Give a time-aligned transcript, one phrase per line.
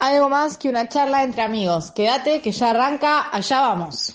[0.00, 1.90] Algo más que una charla entre amigos.
[1.90, 4.14] Quédate que ya arranca, allá vamos.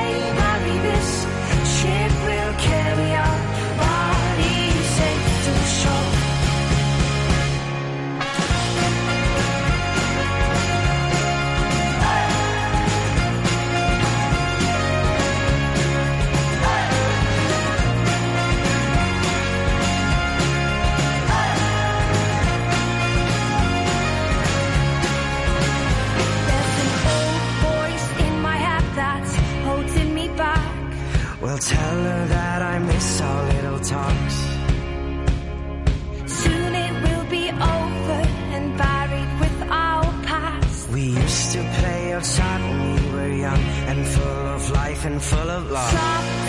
[45.21, 45.91] full of love.
[45.91, 46.40] Some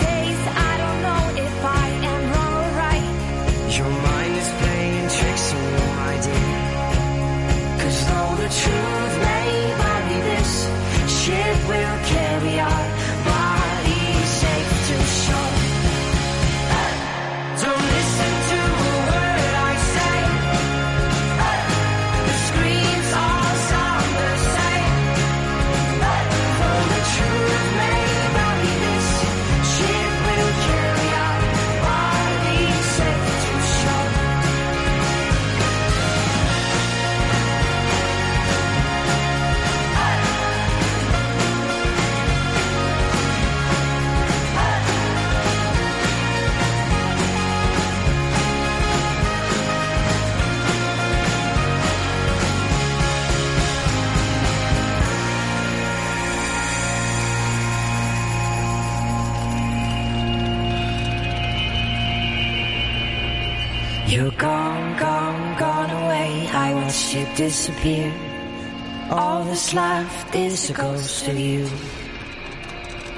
[70.35, 71.69] is a ghost of you.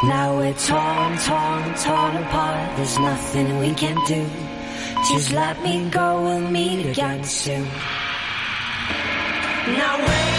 [0.03, 2.77] Now we're torn, torn, torn apart.
[2.77, 4.27] There's nothing we can do.
[5.11, 7.63] Just let me go, we'll meet again soon.
[9.67, 10.34] Now wait,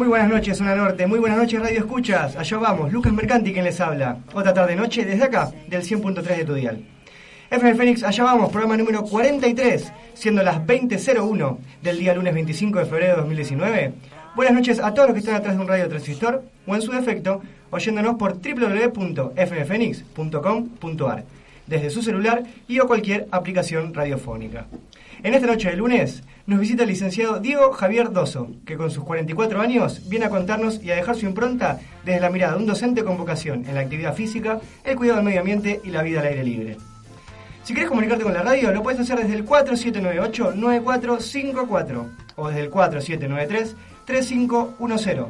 [0.00, 1.06] Muy buenas noches, Zona Norte.
[1.06, 2.34] Muy buenas noches, Radio Escuchas.
[2.34, 4.16] Allá vamos, Lucas Mercanti quien les habla.
[4.32, 6.82] Otra tarde-noche desde acá, del 100.3 de tu dial.
[7.50, 12.86] FM Fénix, allá vamos, programa número 43, siendo las 20.01 del día lunes 25 de
[12.86, 13.92] febrero de 2019.
[14.34, 16.92] Buenas noches a todos los que están atrás de un radio transistor o en su
[16.92, 21.24] defecto, oyéndonos por www.fmfenix.com.ar,
[21.66, 24.64] desde su celular y o cualquier aplicación radiofónica.
[25.22, 29.04] En esta noche de lunes nos visita el licenciado Diego Javier Doso, que con sus
[29.04, 32.66] 44 años viene a contarnos y a dejar su impronta desde la mirada de un
[32.66, 36.20] docente con vocación en la actividad física, el cuidado del medio ambiente y la vida
[36.20, 36.78] al aire libre.
[37.64, 42.70] Si quieres comunicarte con la radio, lo puedes hacer desde el 4798-9454 o desde el
[42.70, 45.26] 4793-3510.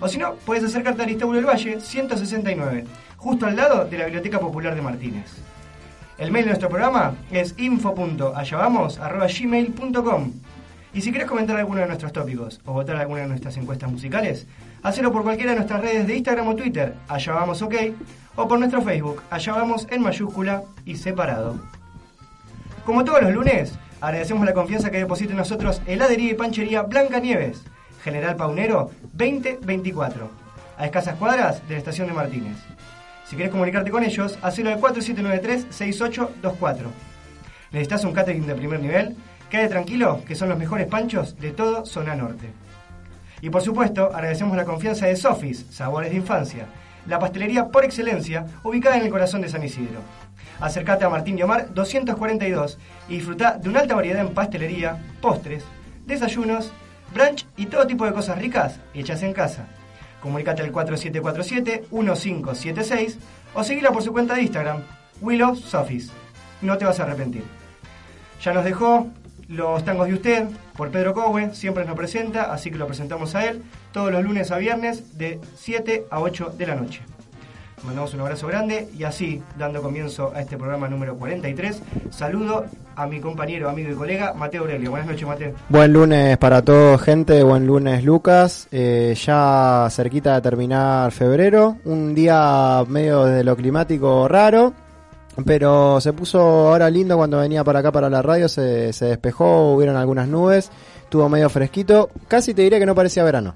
[0.00, 2.86] O si no, puedes acercarte a Aristóbulo del Valle 169,
[3.18, 5.26] justo al lado de la Biblioteca Popular de Martínez.
[6.18, 10.32] El mail de nuestro programa es info.allavamos.gmail.com
[10.92, 14.46] Y si quieres comentar alguno de nuestros tópicos o votar alguna de nuestras encuestas musicales,
[14.82, 17.74] hacelo por cualquiera de nuestras redes de Instagram o Twitter, allá vamos ok,
[18.36, 21.58] o por nuestro Facebook, allá vamos en mayúscula y separado.
[22.84, 27.18] Como todos los lunes, Agradecemos la confianza que deposita en nosotros heladería y panchería Blanca
[27.18, 27.62] Nieves,
[28.04, 30.30] General Paunero 2024,
[30.76, 32.56] a escasas cuadras de la estación de Martínez.
[33.28, 36.76] Si quieres comunicarte con ellos, hacelo al 4793-6824.
[37.72, 39.16] ¿Necesitas un catering de primer nivel?
[39.50, 42.48] Quede tranquilo, que son los mejores panchos de todo Zona Norte.
[43.42, 46.68] Y por supuesto, agradecemos la confianza de Sofis, Sabores de Infancia,
[47.06, 50.00] la pastelería por excelencia ubicada en el corazón de San Isidro.
[50.58, 52.78] Acércate a Martín de Omar 242
[53.10, 55.64] y disfruta de una alta variedad en pastelería, postres,
[56.06, 56.72] desayunos,
[57.12, 59.66] brunch y todo tipo de cosas ricas hechas en casa.
[60.20, 63.16] Comunicate al 4747-1576
[63.54, 64.82] o seguila por su cuenta de Instagram,
[65.20, 66.10] Willow Sofis.
[66.60, 67.44] No te vas a arrepentir.
[68.42, 69.06] Ya nos dejó
[69.48, 73.46] los tangos de usted por Pedro Cowe, siempre nos presenta, así que lo presentamos a
[73.46, 73.62] él
[73.92, 77.00] todos los lunes a viernes de 7 a 8 de la noche.
[77.84, 82.64] Mandamos un abrazo grande y así, dando comienzo a este programa número 43, saludo
[82.96, 84.90] a mi compañero, amigo y colega Mateo Aurelio.
[84.90, 85.52] Buenas noches, Mateo.
[85.68, 87.42] Buen lunes para todos, gente.
[87.44, 88.66] Buen lunes, Lucas.
[88.72, 94.74] Eh, ya cerquita de terminar febrero, un día medio de lo climático raro,
[95.44, 99.96] pero se puso ahora lindo cuando venía para acá para la radio, se, despejó, hubieron
[99.96, 100.70] algunas nubes,
[101.04, 103.54] estuvo medio fresquito, casi te diría que no parecía verano.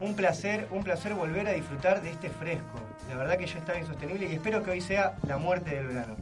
[0.00, 2.80] Un placer, un placer volver a disfrutar de este fresco.
[3.10, 6.16] La verdad que ya estaba insostenible y espero que hoy sea la muerte del verano.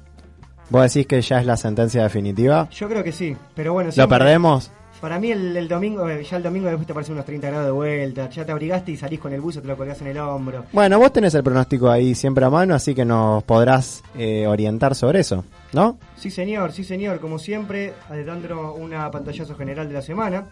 [0.71, 2.69] ¿Vos decís que ya es la sentencia definitiva?
[2.71, 3.91] Yo creo que sí, pero bueno...
[3.95, 4.71] ¿Lo perdemos?
[5.01, 7.67] Para mí el, el domingo, eh, ya el domingo después te parece unos 30 grados
[7.67, 10.19] de vuelta, ya te abrigaste y salís con el buzo, te lo colgás en el
[10.19, 10.65] hombro.
[10.73, 14.97] Bueno, vos tenés el pronóstico ahí siempre a mano, así que nos podrás eh, orientar
[14.97, 15.99] sobre eso, ¿no?
[16.17, 17.95] Sí señor, sí señor, como siempre,
[18.27, 20.47] dando una pantallazo general de la semana.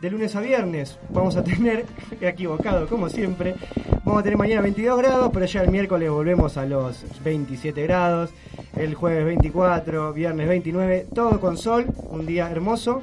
[0.00, 1.84] De lunes a viernes vamos a tener,
[2.20, 3.56] he equivocado como siempre,
[4.04, 8.30] vamos a tener mañana 22 grados, pero ya el miércoles volvemos a los 27 grados,
[8.76, 13.02] el jueves 24, viernes 29, todo con sol, un día hermoso.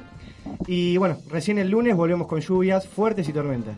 [0.68, 3.76] Y bueno, recién el lunes volvemos con lluvias fuertes y tormentas.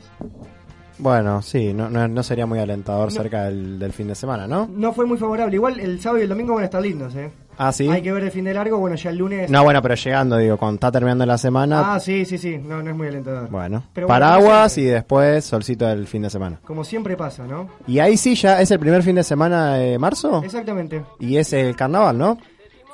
[1.00, 4.68] Bueno, sí, no, no, no sería muy alentador cerca del, del fin de semana, ¿no?
[4.72, 7.32] No fue muy favorable, igual el sábado y el domingo van a estar lindos, ¿eh?
[7.58, 7.88] Ah, sí.
[7.90, 9.50] Hay que ver el fin de largo, bueno, ya el lunes...
[9.50, 12.84] No, bueno, pero llegando, digo, cuando está terminando la semana, Ah, sí, sí, sí, no,
[12.84, 13.50] no es muy alentador.
[13.50, 16.60] bueno, Pero bueno, paraguas y después solcito del fin de semana.
[16.64, 17.68] Como siempre pasa, ¿no?
[17.88, 21.04] Y ahí sí ya es el primer fin de semana de marzo Exactamente.
[21.20, 22.38] y es el carnaval, ¿no?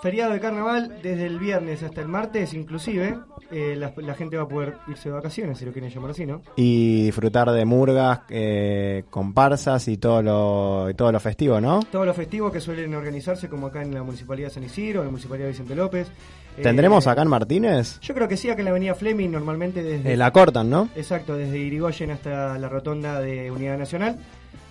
[0.04, 3.16] Feriado de carnaval desde el viernes hasta el martes, inclusive.
[3.52, 6.26] eh, la, la gente va a poder irse de vacaciones, si lo quieren llamar así,
[6.26, 6.42] ¿no?
[6.58, 11.80] Y disfrutar de murgas, eh, comparsas y todo lo, y todo lo festivo, ¿no?
[11.90, 15.06] Todos los festivos que suelen organizarse, como acá en la Municipalidad de San Isidro, en
[15.06, 16.10] la Municipalidad de Vicente López.
[16.58, 18.02] Eh, ¿Tendremos acá en Martínez?
[18.02, 20.12] Yo creo que sí, acá en la Avenida Fleming, normalmente desde...
[20.14, 20.90] Eh, la cortan, ¿no?
[20.98, 24.18] Exacto, desde Irigoyen hasta la rotonda de Unidad Nacional.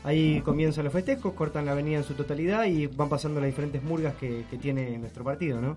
[0.04, 3.82] Ahí comienzan los festejos, cortan la avenida en su totalidad y van pasando las diferentes
[3.82, 5.76] murgas que, tiene nuestro partido, ¿no?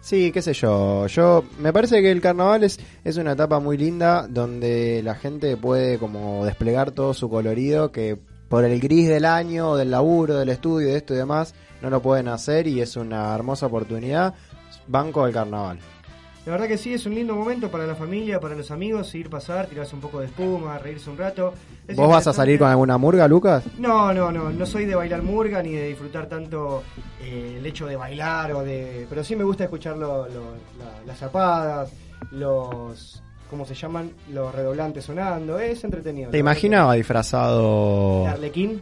[0.00, 1.06] Sí, qué sé yo.
[1.06, 5.56] Yo me parece que el carnaval es, es una etapa muy linda donde la gente
[5.56, 8.18] puede como desplegar todo su colorido que
[8.48, 12.02] por el gris del año, del laburo, del estudio, de esto y demás, no lo
[12.02, 14.34] pueden hacer y es una hermosa oportunidad.
[14.88, 15.78] Banco del carnaval.
[16.44, 19.30] La verdad que sí, es un lindo momento para la familia, para los amigos, ir
[19.30, 21.54] pasar, tirarse un poco de espuma, reírse un rato.
[21.86, 23.62] Es ¿Vos vas a salir con alguna murga, Lucas?
[23.78, 26.82] No, no, no, no soy de bailar murga ni de disfrutar tanto
[27.22, 29.06] eh, el hecho de bailar o de...
[29.08, 31.92] Pero sí me gusta escuchar lo- lo- la- las zapadas,
[32.32, 33.22] los...
[33.48, 34.10] ¿Cómo se llaman?
[34.32, 36.30] Los redoblantes sonando, es entretenido.
[36.30, 38.22] ¿Te imaginaba disfrazado?
[38.24, 38.80] de Arlequín.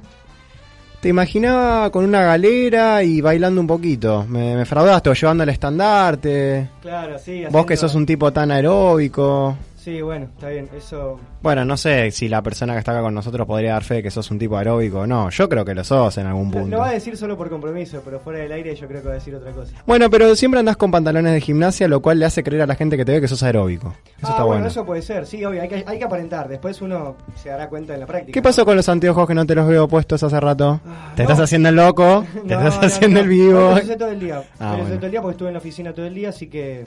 [1.00, 4.26] Te imaginaba con una galera y bailando un poquito.
[4.28, 6.68] Me, me fraudaste o llevando el estandarte.
[6.82, 7.42] Claro, sí.
[7.50, 9.56] Vos que haciendo- sos un tipo tan aeróbico.
[9.82, 11.18] Sí, bueno, está bien, eso...
[11.40, 14.02] Bueno, no sé si la persona que está acá con nosotros podría dar fe de
[14.02, 15.30] que sos un tipo aeróbico o no.
[15.30, 16.68] Yo creo que lo sos en algún punto.
[16.68, 19.12] lo va a decir solo por compromiso, pero fuera del aire yo creo que va
[19.12, 19.72] a decir otra cosa.
[19.86, 22.74] Bueno, pero siempre andás con pantalones de gimnasia, lo cual le hace creer a la
[22.74, 23.94] gente que te ve que sos aeróbico.
[24.18, 24.66] Eso ah, está bueno, bueno.
[24.66, 27.94] eso puede ser, sí, obvio, hay que, hay que aparentar, después uno se dará cuenta
[27.94, 28.32] en la práctica.
[28.34, 30.78] ¿Qué pasó con los anteojos que no te los veo puestos hace rato?
[30.84, 31.22] ¿Te Ah, no.
[31.22, 32.26] estás haciendo el loco?
[32.46, 33.70] ¿Te No, estás no, haciendo el vivo?
[33.70, 34.42] Lo hice todo el día.
[34.58, 34.96] Ah, bueno.
[34.96, 36.84] todo el día porque estuve en la oficina todo el día, así que...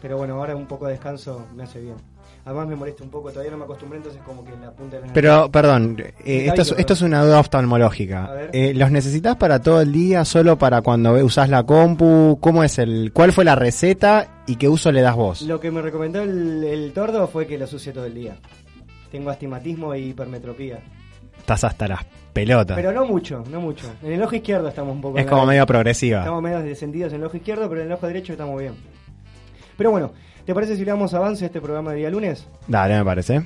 [0.00, 1.96] Pero bueno, ahora un poco de descanso me hace bien.
[2.48, 5.06] Además me molesta un poco, todavía no me acostumbré, entonces como que la punta de
[5.06, 6.80] la Pero, perdón, eh, esto, es, perdón.
[6.80, 8.30] esto es una duda A oftalmológica.
[8.30, 8.50] ver.
[8.54, 12.38] Eh, ¿Los necesitas para todo el día, solo para cuando usás la compu?
[12.40, 15.42] ¿Cómo es el, ¿Cuál fue la receta y qué uso le das vos?
[15.42, 18.36] Lo que me recomendó el, el tordo fue que lo sucie todo el día.
[19.12, 20.78] Tengo astigmatismo e hipermetropía.
[21.38, 22.00] Estás hasta las
[22.32, 22.76] pelotas.
[22.76, 23.84] Pero no mucho, no mucho.
[24.02, 25.18] En el ojo izquierdo estamos un poco...
[25.18, 26.20] es como medio progresiva.
[26.20, 28.72] Estamos medio descendidos en el ojo izquierdo, pero en el ojo derecho estamos bien.
[29.76, 30.12] Pero bueno,
[30.48, 32.48] ¿te parece si le damos avance a este programa de día lunes?
[32.66, 33.42] Dale, me parece.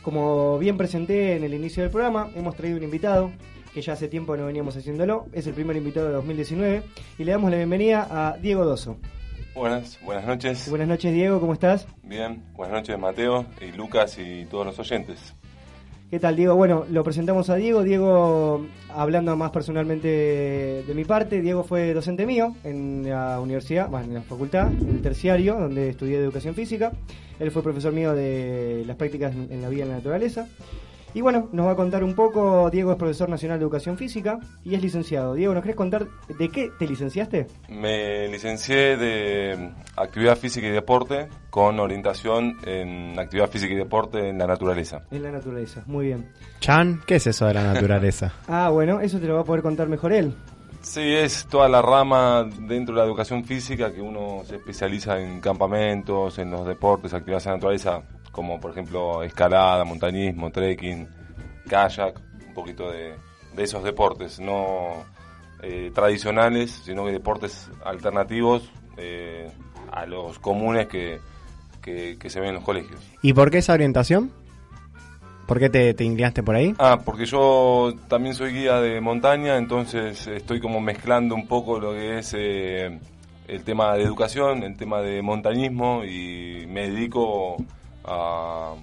[0.00, 3.32] Como bien presenté en el inicio del programa, hemos traído un invitado
[3.74, 5.26] que ya hace tiempo no veníamos haciéndolo.
[5.32, 6.84] Es el primer invitado de 2019
[7.18, 8.96] y le damos la bienvenida a Diego Doso.
[9.56, 10.70] Buenas, buenas noches.
[10.70, 11.88] Buenas noches, Diego, ¿cómo estás?
[12.04, 15.34] Bien, buenas noches, Mateo y Lucas y todos los oyentes.
[16.08, 16.54] ¿Qué tal, Diego?
[16.54, 17.82] Bueno, lo presentamos a Diego.
[17.82, 24.06] Diego, hablando más personalmente de mi parte, Diego fue docente mío en la universidad, bueno,
[24.06, 26.92] en la facultad, en el terciario, donde estudié educación física.
[27.40, 30.46] Él fue profesor mío de las prácticas en la vida en la naturaleza.
[31.16, 34.38] Y bueno, nos va a contar un poco, Diego es profesor nacional de educación física
[34.62, 35.32] y es licenciado.
[35.32, 37.46] Diego, ¿nos querés contar de qué te licenciaste?
[37.70, 44.36] Me licencié de actividad física y deporte con orientación en actividad física y deporte en
[44.36, 45.04] la naturaleza.
[45.10, 46.30] En la naturaleza, muy bien.
[46.60, 48.34] Chan, ¿qué es eso de la naturaleza?
[48.48, 50.34] ah, bueno, eso te lo va a poder contar mejor él.
[50.82, 55.40] Sí, es toda la rama dentro de la educación física que uno se especializa en
[55.40, 58.02] campamentos, en los deportes, actividades en la naturaleza,
[58.36, 61.08] como por ejemplo escalada, montañismo, trekking,
[61.66, 63.14] kayak, un poquito de,
[63.56, 65.06] esos deportes, no
[65.62, 69.50] eh, tradicionales, sino que deportes alternativos eh,
[69.90, 71.18] a los comunes que,
[71.80, 73.00] que, se ven en los colegios.
[73.22, 74.30] ¿Y por qué esa orientación?
[75.46, 76.74] ¿Por qué te, te inclinaste por ahí?
[76.78, 81.92] Ah, porque yo también soy guía de montaña, entonces estoy como mezclando un poco lo
[81.92, 83.00] que es eh,
[83.48, 87.56] el tema de educación, el tema de montañismo y me dedico
[88.06, 88.74] a,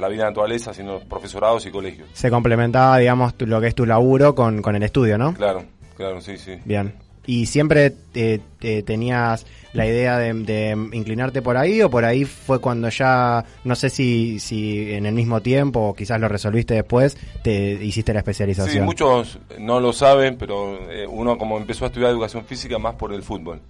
[0.00, 2.08] la vida naturaleza haciendo profesorados y colegios.
[2.12, 5.34] Se complementaba, digamos, lo que es tu laburo con, con el estudio, ¿no?
[5.34, 5.64] Claro,
[5.96, 6.58] claro, sí, sí.
[6.64, 6.94] Bien.
[7.26, 8.40] ¿Y siempre te,
[8.82, 13.90] tenías la idea de, inclinarte por ahí o por ahí fue cuando ya, no sé
[13.90, 18.74] si, si en el mismo tiempo o quizás lo resolviste después, te hiciste la especialización?
[18.74, 22.94] Sí, muchos no lo saben, pero eh, uno como empezó a estudiar educación física más
[22.94, 23.60] por el fútbol.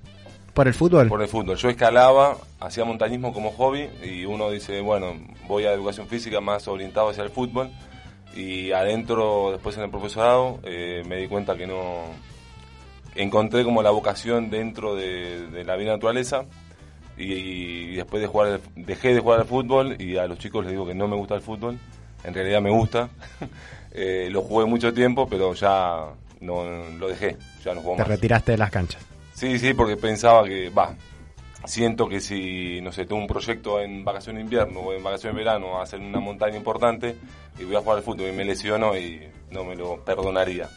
[0.55, 1.09] ¿Por el fútbol?
[1.09, 1.57] Por el fútbol.
[1.57, 5.15] Yo escalaba, hacía montañismo como hobby y uno dice, bueno,
[5.47, 7.71] voy a educación física más orientado hacia el fútbol.
[8.35, 12.05] Y adentro, después en el profesorado, eh, me di cuenta que no...
[13.15, 16.45] Encontré como la vocación dentro de, la vida naturaleza
[17.17, 20.87] y, después de jugar, dejé de jugar al fútbol y a los chicos les digo
[20.87, 21.79] que no me gusta el fútbol.
[22.23, 23.09] En realidad me gusta.
[23.93, 26.07] eh, lo jugué mucho tiempo, pero ya
[26.41, 26.65] no
[26.99, 27.37] lo dejé.
[27.65, 29.10] Ya no juego Te retiraste de las canchas.
[29.41, 30.95] Sí, sí, porque pensaba que, va,
[31.65, 35.33] siento que si, no sé, tengo un proyecto en vacación de invierno o en vacación
[35.33, 37.17] de verano, hacer una montaña importante
[37.59, 39.19] y voy a jugar al fútbol y me lesiono y
[39.51, 40.69] no me lo perdonaría.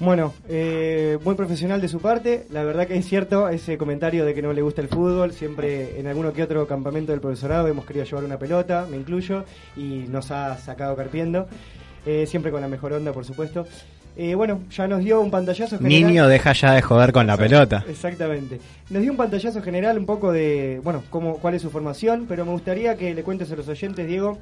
[0.00, 2.46] Bueno, eh, muy profesional de su parte.
[2.52, 5.32] La verdad que es cierto ese comentario de que no le gusta el fútbol.
[5.32, 9.44] Siempre en alguno que otro campamento del profesorado hemos querido llevar una pelota, me incluyo,
[9.76, 11.46] y nos ha sacado carpiendo.
[12.06, 13.66] Eh, siempre con la mejor onda, por supuesto.
[14.20, 16.02] Eh, bueno, ya nos dio un pantallazo general.
[16.02, 17.84] Niño, deja ya de joder con la pelota.
[17.88, 18.60] Exactamente.
[18.90, 22.44] Nos dio un pantallazo general un poco de, bueno, cómo, cuál es su formación, pero
[22.44, 24.36] me gustaría que le cuentes a los oyentes, Diego,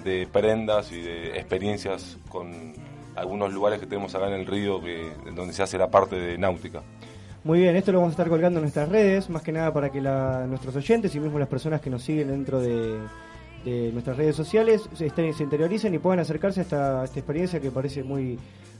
[0.04, 2.74] de prendas y de experiencias con
[3.14, 6.38] algunos lugares que tenemos acá en el río que, donde se hace la parte de
[6.38, 6.82] náutica.
[7.44, 9.90] Muy bien, esto lo vamos a estar colgando en nuestras redes, más que nada para
[9.90, 12.98] que nuestros oyentes y mismo las personas que nos siguen dentro de,
[13.64, 17.70] de nuestras redes sociales se, se interioricen y puedan acercarse a esta, esta, experiencia que
[17.70, 18.38] parece muy,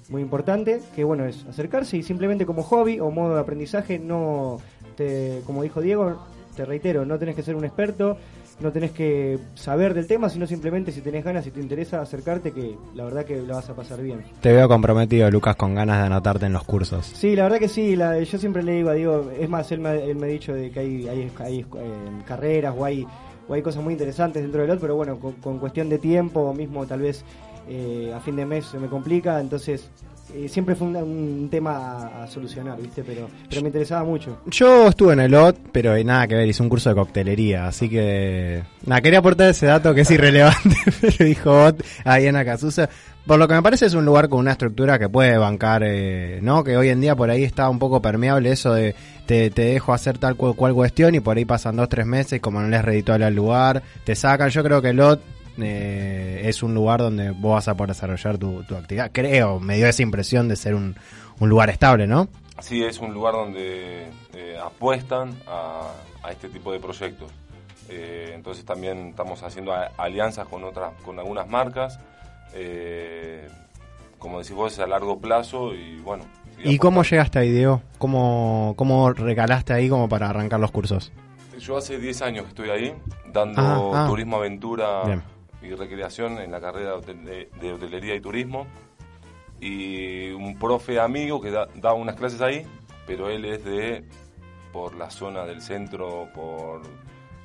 [0.08, 4.58] muy importante, que bueno, es acercarse y simplemente como hobby o modo de aprendizaje, no,
[4.96, 6.18] te, como dijo Diego,
[6.56, 8.16] te reitero, no tenés que ser un experto,
[8.60, 12.52] no tenés que saber del tema, sino simplemente si tenés ganas, si te interesa acercarte,
[12.52, 14.24] que la verdad que lo vas a pasar bien.
[14.40, 17.06] Te veo comprometido, Lucas, con ganas de anotarte en los cursos.
[17.06, 20.04] Sí, la verdad que sí, yo siempre le digo a Diego, es más, él me,
[20.04, 23.06] él me ha dicho de que hay, hay, hay eh, carreras o hay
[23.48, 26.86] o hay cosas muy interesantes dentro del lot, pero bueno, con, cuestión de tiempo mismo
[26.86, 27.24] tal vez
[27.68, 29.88] eh, a fin de mes se me complica, entonces
[30.34, 33.02] eh, siempre fue un, tema a, solucionar, ¿viste?
[33.02, 34.38] Pero, pero me interesaba mucho.
[34.46, 37.88] Yo estuve en el OT, pero nada que ver, hice un curso de coctelería, así
[37.88, 38.62] que...
[38.84, 42.88] Nada, quería aportar ese dato que es irrelevante, pero dijo OT ahí en Acasusa.
[43.26, 46.38] Por lo que me parece es un lugar con una estructura que puede bancar, eh,
[46.40, 46.64] ¿no?
[46.64, 48.94] Que hoy en día por ahí está un poco permeable eso de
[49.26, 52.62] te, dejo hacer tal cual, cual cuestión y por ahí pasan dos, tres meses, como
[52.62, 54.48] no les redituable al lugar, te sacan.
[54.48, 55.20] Yo creo que el OT
[55.60, 59.10] eh, es un lugar donde vos vas a poder desarrollar tu, actividad.
[59.12, 60.96] Creo, me dio esa impresión de ser un,
[61.40, 62.28] lugar estable, ¿no?
[62.60, 65.92] Sí, es un lugar donde eh, apuestan a,
[66.30, 67.30] este tipo de proyectos.
[67.88, 71.98] Eh, entonces también estamos haciendo alianzas con otras, con algunas marcas.
[74.18, 76.24] como decís vos, es a largo plazo y bueno.
[76.62, 77.82] ¿Y, cómo llegaste ahí, Diego?
[77.98, 81.12] ¿Cómo, ¿Cómo regalaste ahí como para arrancar los cursos?
[81.58, 82.94] Yo hace 10 años que estoy ahí,
[83.32, 84.06] dando ah, ah.
[84.08, 85.22] turismo aventura
[85.62, 88.66] y recreación en la carrera de, hotelería y turismo.
[89.60, 92.66] Y un profe amigo que da, unas clases ahí,
[93.06, 94.04] pero él es de
[94.72, 96.82] por la zona del centro, por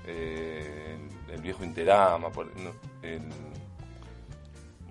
[0.06, 0.98] eh,
[1.32, 2.52] el viejo Interama, por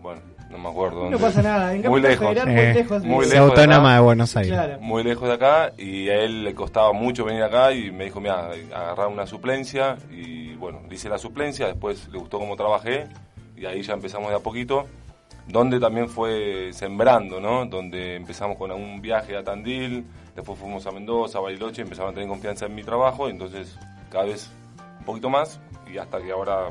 [0.02, 0.20] bueno,
[0.52, 1.10] no me acuerdo.
[1.10, 2.36] No pasa nada, muy lejos.
[2.46, 4.78] muy lejos, muy lejos autónoma de, Buenos Aires.
[4.80, 8.20] Muy lejos de acá y a él le costaba mucho venir acá y me dijo,
[8.20, 13.08] mira, agarrar una suplencia y bueno, le hice la suplencia, después le gustó cómo trabajé
[13.56, 14.86] y ahí ya empezamos de a poquito,
[15.48, 17.64] donde también fue sembrando, ¿no?
[17.64, 20.04] Donde empezamos con un viaje a Tandil,
[20.36, 23.78] después fuimos a Mendoza, a Bariloche, empezaron a tener confianza en mi trabajo, y entonces
[24.10, 24.50] cada vez
[24.98, 26.68] un poquito más y hasta que ahora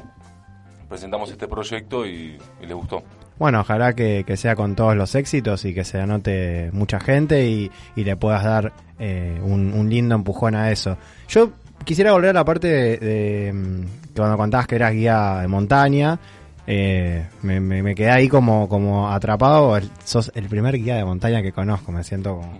[0.87, 3.03] presentamos este proyecto y, y les gustó.
[3.41, 7.71] Bueno, ojalá que, sea con todos los éxitos y que se anote mucha gente y,
[7.95, 10.95] le puedas dar eh, un, lindo empujón a eso.
[11.27, 11.49] Yo
[11.83, 16.19] quisiera volver a la parte de, mm, cuando contabas que eras guía de montaña.
[16.67, 19.75] Eh, me, quedé ahí como, como atrapado.
[20.03, 21.91] Sos el primer guía de montaña que conozco.
[21.91, 22.59] Me siento como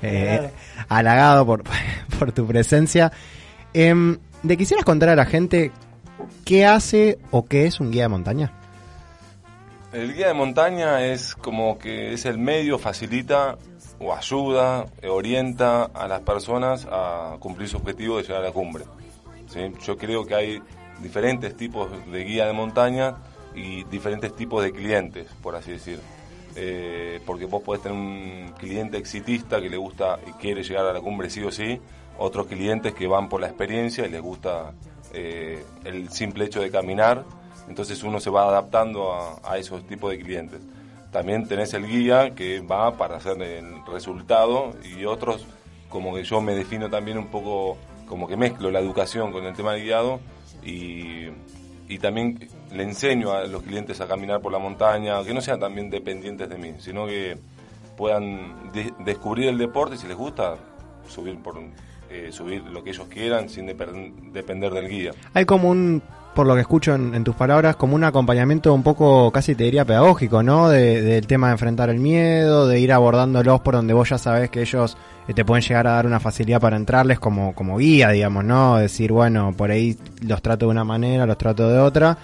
[0.00, 0.48] eh,
[0.88, 1.64] halagado por,
[2.18, 3.12] por tu presencia.
[3.74, 5.70] Eh, ¿De quisieras contar a la gente
[6.46, 8.63] qué hace o qué es un guía de montaña?
[9.94, 13.56] El guía de montaña es como que es el medio, facilita
[14.00, 18.86] o ayuda, orienta a las personas a cumplir su objetivo de llegar a la cumbre.
[19.86, 20.62] Yo creo que hay
[21.00, 23.18] diferentes tipos de guía de montaña
[23.54, 26.00] y diferentes tipos de clientes, por así decir.
[26.56, 30.92] Eh, porque vos podés tener un cliente exitista que le gusta y quiere llegar a
[30.92, 31.80] la cumbre sí o sí,
[32.18, 34.72] otros clientes que van por la experiencia y les gusta
[35.12, 37.24] eh, el simple hecho de caminar
[37.68, 40.60] entonces uno se va adaptando a, esos tipos de clientes.
[41.10, 45.46] También tenés el guía que va para hacer el resultado y otros,
[45.88, 47.76] como que yo me defino también un poco,
[48.08, 50.20] como que mezclo la educación con el tema del guiado
[50.62, 51.28] y,
[52.00, 55.88] también le enseño a los clientes a caminar por la montaña, que no sean también
[55.88, 57.38] dependientes de mí, sino que
[57.96, 58.72] puedan
[59.04, 60.56] descubrir el deporte y si les gusta,
[61.08, 61.56] subir por
[62.10, 65.12] eh, subir lo que ellos quieran sin depender del guía.
[65.32, 66.02] Hay como un
[66.34, 69.84] por lo que escucho en, tus palabras, como un acompañamiento un poco, casi te diría
[69.84, 70.68] pedagógico, ¿no?
[70.68, 74.60] del tema de enfrentar el miedo, de ir abordándolos por donde vos ya sabés que
[74.60, 74.96] ellos
[75.28, 78.76] eh, te pueden llegar a dar una facilidad para entrarles como, como guía, digamos, ¿no?
[78.76, 82.18] Decir, bueno, por ahí los trato de una manera, los trato de otra.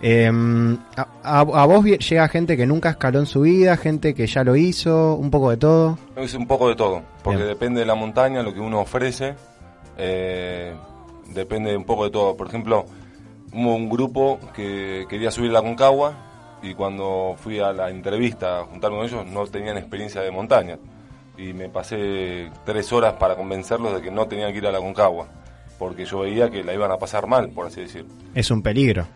[0.00, 4.54] Em, a, vos llega gente que nunca escaló en su vida, gente que ya lo
[4.54, 5.98] hizo, un poco de todo.
[6.16, 9.34] Es un poco de todo, porque depende de la montaña, lo que uno ofrece,
[9.96, 10.74] eh,
[11.32, 12.36] depende un poco de todo.
[12.36, 12.84] Por ejemplo,
[13.54, 18.64] hubo un grupo que quería subir la Concagua y cuando fui a la entrevista a
[18.64, 20.78] juntarme con ellos no tenían experiencia de montaña
[21.36, 24.78] y me pasé tres horas para convencerlos de que no tenían que ir a la
[24.78, 25.28] Concagua
[25.78, 28.06] porque yo veía que la iban a pasar mal, por así decir.
[28.34, 29.06] Es un peligro.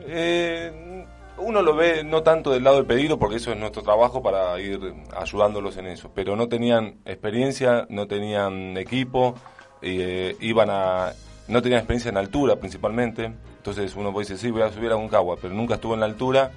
[0.00, 1.04] Eh,
[1.38, 4.58] uno lo ve no tanto del lado del peligro porque eso es nuestro trabajo para
[4.60, 4.78] ir
[5.16, 9.34] ayudándolos en eso, pero no tenían experiencia, no tenían equipo,
[9.82, 11.12] eh, iban a
[11.48, 13.32] no tenían experiencia en altura principalmente,
[13.70, 16.06] entonces uno puede decir, sí, voy a subir a Concagua, pero nunca estuvo en la
[16.06, 16.50] altura.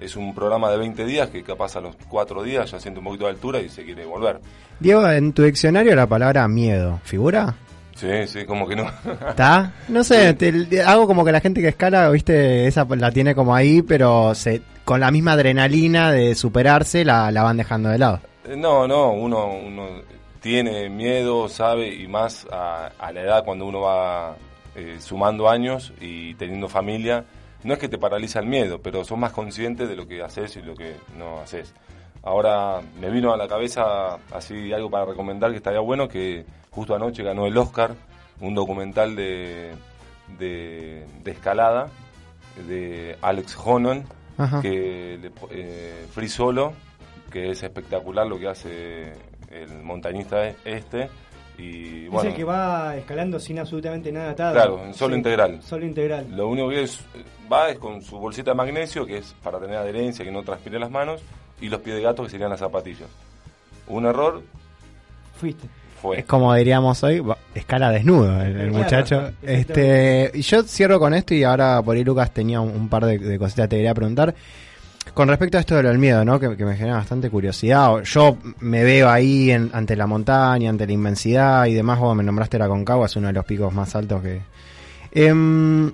[0.00, 3.06] Es un programa de 20 días que capaz a los 4 días ya siente un
[3.06, 4.40] poquito de altura y se quiere volver.
[4.78, 7.54] Diego, en tu diccionario la palabra miedo, ¿figura?
[7.96, 8.86] Sí, sí, como que no.
[9.28, 9.72] ¿Está?
[9.88, 10.36] No sé,
[10.84, 14.62] hago como que la gente que escala, viste, esa la tiene como ahí, pero se,
[14.84, 18.20] con la misma adrenalina de superarse la, la van dejando de lado.
[18.48, 19.88] Eh, no, no, uno, uno
[20.40, 24.36] tiene miedo, sabe, y más a, a la edad cuando uno va
[24.74, 27.24] eh, sumando años y teniendo familia,
[27.62, 30.56] no es que te paraliza el miedo, pero son más conscientes de lo que haces
[30.56, 31.72] y lo que no haces.
[32.22, 36.94] Ahora me vino a la cabeza así algo para recomendar que estaría bueno, que justo
[36.94, 37.94] anoche ganó el Oscar,
[38.40, 39.74] un documental de,
[40.38, 41.88] de, escalada
[42.66, 44.04] de Alex Honon,
[44.62, 46.72] que eh, free solo,
[47.30, 49.12] que es espectacular lo que hace
[49.50, 51.08] el montañista este.
[51.58, 54.54] Y, bueno, es el que va escalando sin absolutamente nada atado.
[54.54, 55.62] Claro, en solo integral.
[55.62, 56.26] Solo integral.
[56.30, 57.00] Lo único que es,
[57.52, 60.78] va es con su bolsita de magnesio, que es para tener adherencia, que no transpire
[60.78, 61.20] las manos,
[61.60, 63.08] y los pies de gato, que serían las zapatillas.
[63.86, 64.42] Un error.
[65.36, 65.68] Fuiste.
[66.12, 67.22] Es como diríamos hoy,
[67.54, 69.30] escala desnudo el, muchacho.
[69.42, 73.18] Este, y yo cierro con esto y ahora por ahí Lucas tenía un, par de,
[73.18, 74.34] de, cositas te quería preguntar.
[75.12, 76.40] Con respecto a esto del miedo, ¿no?
[76.40, 78.02] Que, me genera bastante curiosidad.
[78.02, 81.98] Yo me veo ahí ante la montaña, ante la inmensidad y demás.
[82.00, 84.40] Vos me nombraste la Concagua, es uno de los picos más altos que...
[85.12, 85.92] Eh,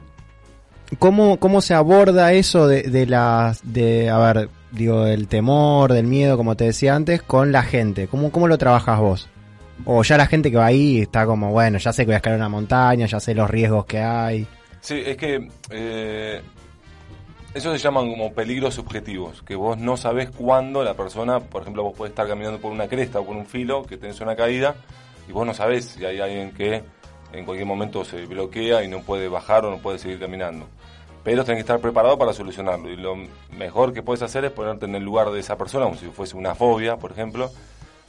[0.98, 3.60] ¿cómo, ¿Cómo se aborda eso de, de las...
[3.64, 8.06] de, a ver, digo, del temor, del miedo, como te decía antes, con la gente?
[8.06, 9.28] ¿Cómo, cómo lo trabajas vos?
[9.84, 12.18] O ya la gente que va ahí está como, bueno, ya sé que voy a
[12.18, 14.46] escalar una montaña, ya sé los riesgos que hay.
[14.80, 16.40] Sí, es que eh,
[17.52, 21.82] eso se llaman como peligros subjetivos, que vos no sabés cuándo la persona, por ejemplo,
[21.82, 24.76] vos podés estar caminando por una cresta o por un filo que tenés una caída
[25.28, 26.84] y vos no sabés si hay alguien que
[27.32, 30.66] en cualquier momento se bloquea y no puede bajar o no puede seguir caminando.
[31.24, 33.16] Pero tenés que estar preparado para solucionarlo y lo
[33.56, 36.36] mejor que puedes hacer es ponerte en el lugar de esa persona, como si fuese
[36.36, 37.50] una fobia, por ejemplo,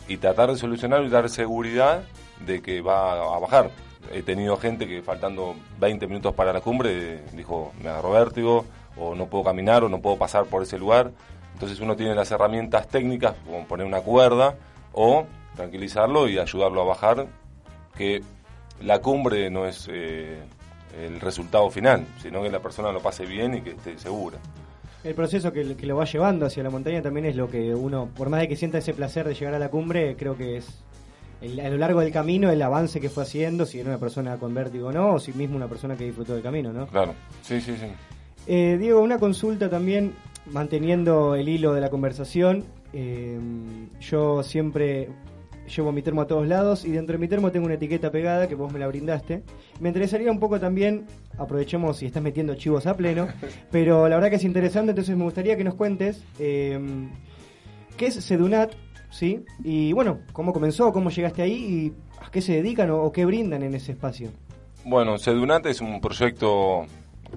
[0.07, 2.03] y tratar de solucionarlo y dar seguridad
[2.45, 3.71] de que va a bajar.
[4.13, 8.65] He tenido gente que faltando 20 minutos para la cumbre dijo, me agarró vértigo,
[8.97, 11.11] o no puedo caminar o no puedo pasar por ese lugar.
[11.53, 14.55] Entonces uno tiene las herramientas técnicas, como poner una cuerda
[14.93, 15.25] o
[15.55, 17.27] tranquilizarlo y ayudarlo a bajar,
[17.95, 18.21] que
[18.81, 20.39] la cumbre no es eh,
[20.99, 24.37] el resultado final, sino que la persona lo pase bien y que esté segura.
[25.03, 28.29] El proceso que, lo va llevando hacia la montaña también es lo que uno, por
[28.29, 30.67] más de que sienta ese placer de llegar a la cumbre, creo que es
[31.41, 34.53] a lo largo del camino el avance que fue haciendo, si era una persona con
[34.53, 36.85] vértigo o no, o si mismo una persona que disfrutó del camino, ¿no?
[36.85, 37.87] Claro, sí, sí, sí.
[38.47, 40.13] Eh, Diego, una consulta también,
[40.51, 42.63] manteniendo el hilo de la conversación.
[42.93, 43.39] Eh,
[43.99, 45.09] yo siempre
[45.75, 48.47] llevo mi termo a todos lados y dentro de mi termo tengo una etiqueta pegada
[48.47, 49.43] que vos me la brindaste.
[49.79, 51.05] Me interesaría un poco también,
[51.37, 53.27] aprovechemos si estás metiendo chivos a pleno,
[53.71, 56.79] pero la verdad que es interesante, entonces me gustaría que nos cuentes eh,
[57.95, 58.73] qué es Sedunat,
[59.09, 59.45] ¿sí?
[59.63, 63.25] Y bueno, cómo comenzó, cómo llegaste ahí y a qué se dedican o, o qué
[63.25, 64.29] brindan en ese espacio.
[64.83, 66.87] Bueno, Sedunat es un proyecto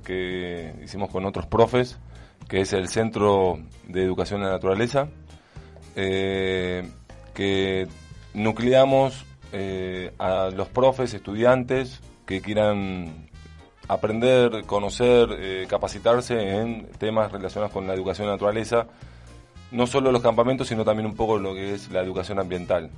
[0.03, 1.99] que hicimos con otros profes,
[2.49, 5.09] que es el Centro de Educación de la Naturaleza,
[5.97, 6.89] eh,
[7.33, 7.87] que
[8.33, 13.29] nucleamos eh, a los profes, estudiantes que quieran
[13.89, 18.87] aprender, conocer, eh, capacitarse en temas relacionados con la educación de la naturaleza,
[19.71, 22.91] no solo los campamentos, sino también un poco lo que es la educación ambiental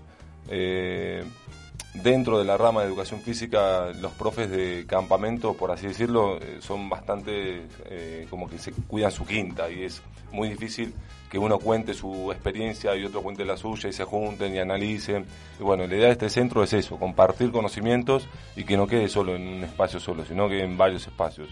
[2.03, 6.59] dentro de la rama de educación física, los profes de campamento, por así decirlo, eh,
[6.61, 10.95] son bastante eh, como que se cuidan su quinta y es muy difícil
[11.31, 15.27] que uno cuente su experiencia y otro cuente la suya y se junten y analicen.
[15.59, 19.09] Y bueno, la idea de este centro es eso, compartir conocimientos y que no quede
[19.09, 21.49] solo en un espacio solo, sino que en varios espacios.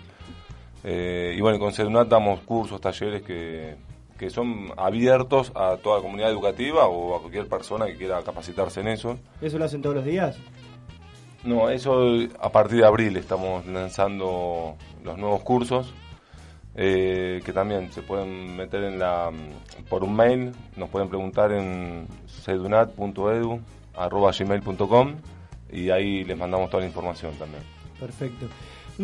[0.85, 3.75] Eh, y bueno, con CEDUNAT damos cursos, talleres que
[4.19, 8.81] que son abiertos a toda la comunidad educativa o a cualquier persona que quiera capacitarse
[8.81, 9.19] en eso.
[9.41, 10.37] ¿Eso lo hacen todos los días?
[11.43, 12.09] No, eso
[12.41, 15.93] a partir de abril estamos lanzando los nuevos cursos
[16.77, 19.31] eh, que también se pueden meter en la
[19.89, 25.15] por un mail, nos pueden preguntar en sedunat.edu@gmail.com
[25.71, 27.63] y ahí les mandamos toda la información también.
[28.01, 28.47] Perfecto.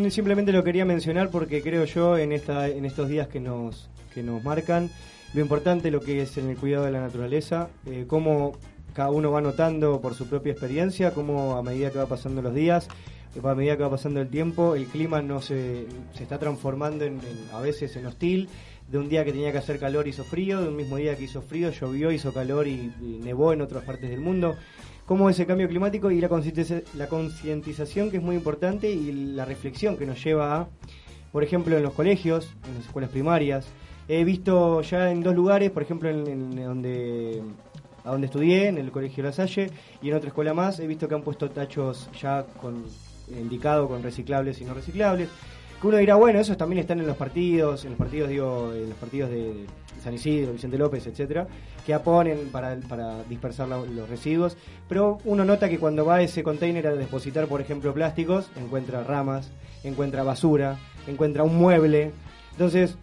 [0.08, 4.22] Simplemente lo quería mencionar porque creo yo en esta en estos días que nos que
[4.22, 4.90] nos marcan,
[5.32, 8.52] lo importante lo que es en el cuidado de la naturaleza, eh, cómo
[8.94, 12.54] cada uno va notando por su propia experiencia, cómo a medida que va pasando los
[12.54, 12.88] días,
[13.36, 17.04] eh, a medida que va pasando el tiempo, el clima no se, se está transformando
[17.04, 17.20] en,
[17.52, 18.48] a veces en hostil,
[18.90, 21.24] de un día que tenía que hacer calor hizo frío, de un mismo día que
[21.24, 22.92] hizo frío llovió, hizo calor y,
[23.22, 24.56] nevó en otras partes del mundo.
[25.06, 26.28] Cómo ese cambio climático y la
[27.08, 30.68] concientización que es muy importante y la reflexión que nos lleva a,
[31.30, 33.66] por ejemplo, en los colegios, en las escuelas primarias,
[34.12, 37.40] He visto ya en dos lugares, por ejemplo, en, donde
[38.02, 39.70] a donde estudié, en el Colegio La Salle,
[40.02, 42.86] y en otra escuela más, he visto que han puesto tachos ya con
[43.28, 45.28] indicado con reciclables y no reciclables.
[45.80, 48.88] Que uno dirá, bueno, esos también están en los partidos, en los partidos, digo, en
[48.88, 49.66] los partidos de
[50.02, 51.46] San Isidro, Vicente López, etcétera,
[51.86, 54.56] que aponen para, para dispersar los residuos.
[54.88, 59.04] Pero uno nota que cuando va a ese container a depositar, por ejemplo, plásticos, encuentra
[59.04, 59.52] ramas,
[59.84, 62.10] encuentra basura, encuentra un mueble.
[62.50, 62.98] Entonces,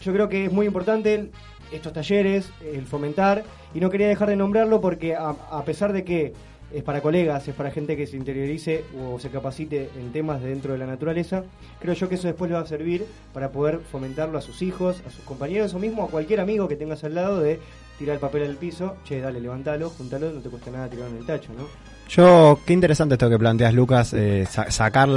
[0.00, 1.30] yo creo que es muy importante
[1.72, 6.32] estos talleres, el fomentar, y no quería dejar de nombrarlo porque a, pesar de que
[6.72, 10.72] es para colegas, es para gente que se interiorice o se capacite en temas dentro
[10.72, 11.44] de la naturaleza.
[11.80, 15.02] Creo yo que eso después le va a servir para poder fomentarlo a sus hijos,
[15.06, 17.60] a sus compañeros o mismo a cualquier amigo que tengas al lado de
[17.98, 21.20] tirar el papel al piso, che, dale, levantalo, juntalo, no te cuesta nada tirarlo en
[21.20, 21.93] el tacho, ¿no?
[22.08, 25.08] Yo, qué interesante esto que planteas, Lucas, eh, sacar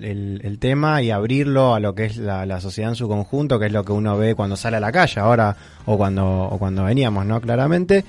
[0.00, 3.72] el, tema y abrirlo a lo que es la, sociedad en su conjunto, que es
[3.72, 7.24] lo que uno ve cuando sale a la calle ahora o cuando, o cuando veníamos,
[7.24, 7.40] ¿no?
[7.40, 8.04] Claramente.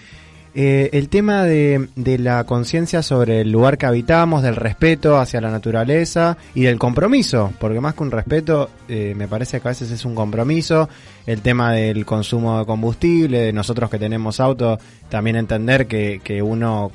[0.60, 5.52] Eh, el tema de, la conciencia sobre el lugar que habitamos, del respeto hacia la
[5.52, 9.92] naturaleza y del compromiso, porque más que un respeto, eh, me parece que a veces
[9.92, 10.90] es un compromiso.
[11.28, 16.42] El tema del consumo de combustible, de nosotros que tenemos auto, también entender que, que
[16.42, 16.92] uno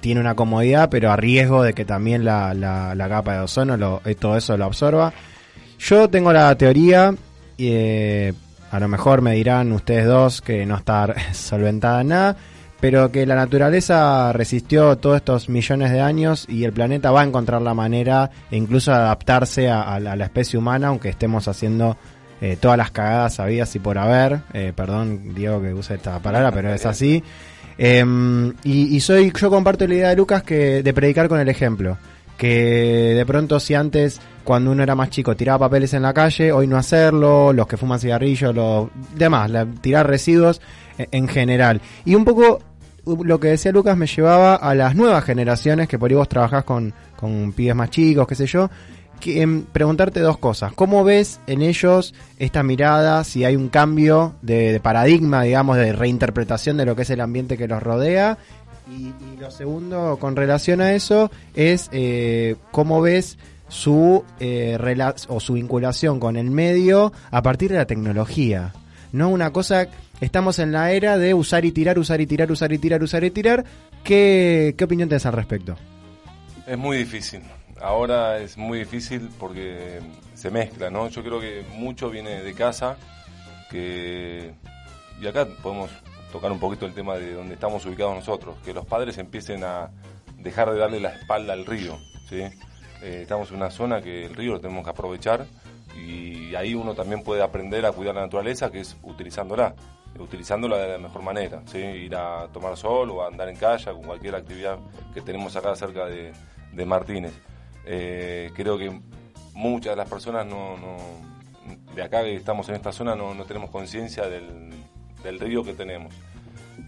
[0.00, 4.00] tiene una comodidad, pero a riesgo de que también la, la, capa de ozono lo,
[4.04, 5.12] eh, todo eso lo absorba.
[5.78, 7.14] Yo tengo la teoría,
[7.56, 8.32] eh,
[8.70, 12.36] a lo mejor me dirán ustedes dos que no está solventada en nada,
[12.80, 17.24] pero que la naturaleza resistió todos estos millones de años y el planeta va a
[17.24, 21.96] encontrar la manera e incluso adaptarse a, la, especie humana, aunque estemos haciendo
[22.40, 24.42] eh, todas las cagadas habidas y por haber.
[24.76, 27.24] perdón, Diego, que use esta palabra, pero es así.
[27.78, 31.96] Em, y, soy, yo comparto la idea de Lucas que de predicar con el ejemplo.
[32.36, 36.52] Que de pronto si antes, cuando uno era más chico, tiraba papeles en la calle,
[36.52, 40.60] hoy no hacerlo, los que fuman cigarrillos, los demás, tirar residuos
[40.98, 41.80] e, en general.
[42.04, 42.60] Y un poco
[43.24, 46.64] lo que decía Lucas me llevaba a las nuevas generaciones, que por ahí vos trabajás
[46.64, 48.70] con, con pibes más chicos, qué sé yo,
[49.18, 50.72] que, em, preguntarte dos cosas.
[50.72, 56.76] ¿Cómo ves en ellos esta mirada, si hay un cambio de, paradigma, digamos, de reinterpretación
[56.76, 58.38] de lo que es el ambiente que los rodea?
[58.90, 64.78] Y, lo segundo, con relación a eso, es eh, cómo ves su, eh,
[65.28, 68.72] o su vinculación con el medio a partir de la tecnología.
[69.12, 69.88] No una cosa,
[70.20, 73.24] estamos en la era de usar y tirar, usar y tirar, usar y tirar, usar
[73.24, 73.64] y tirar.
[74.04, 75.76] ¿Qué, qué opinión tienes al respecto?
[76.66, 77.40] Es muy difícil
[77.80, 80.00] ahora es muy difícil porque
[80.34, 81.08] se mezcla, ¿no?
[81.08, 82.96] Yo creo que mucho viene de casa,
[83.70, 84.54] que
[85.20, 85.90] y acá podemos
[86.32, 89.90] tocar un poquito el tema de donde estamos ubicados nosotros, que los padres empiecen a
[90.36, 92.42] dejar de darle la espalda al río, ¿sí?
[93.02, 95.46] Eh, estamos en una zona que el río lo tenemos que aprovechar
[95.96, 99.74] y ahí uno también puede aprender a cuidar la naturaleza, que es utilizándola,
[100.18, 101.78] utilizándola de la mejor manera, ¿sí?
[101.78, 104.78] Ir a tomar sol o a andar en calle con cualquier actividad
[105.14, 106.32] que tenemos acá cerca de,
[106.72, 107.32] de Martínez.
[107.90, 109.00] Eh, creo que
[109.54, 110.76] muchas de las personas no,
[111.94, 116.14] de acá que estamos en esta zona no, tenemos conciencia del, río que tenemos.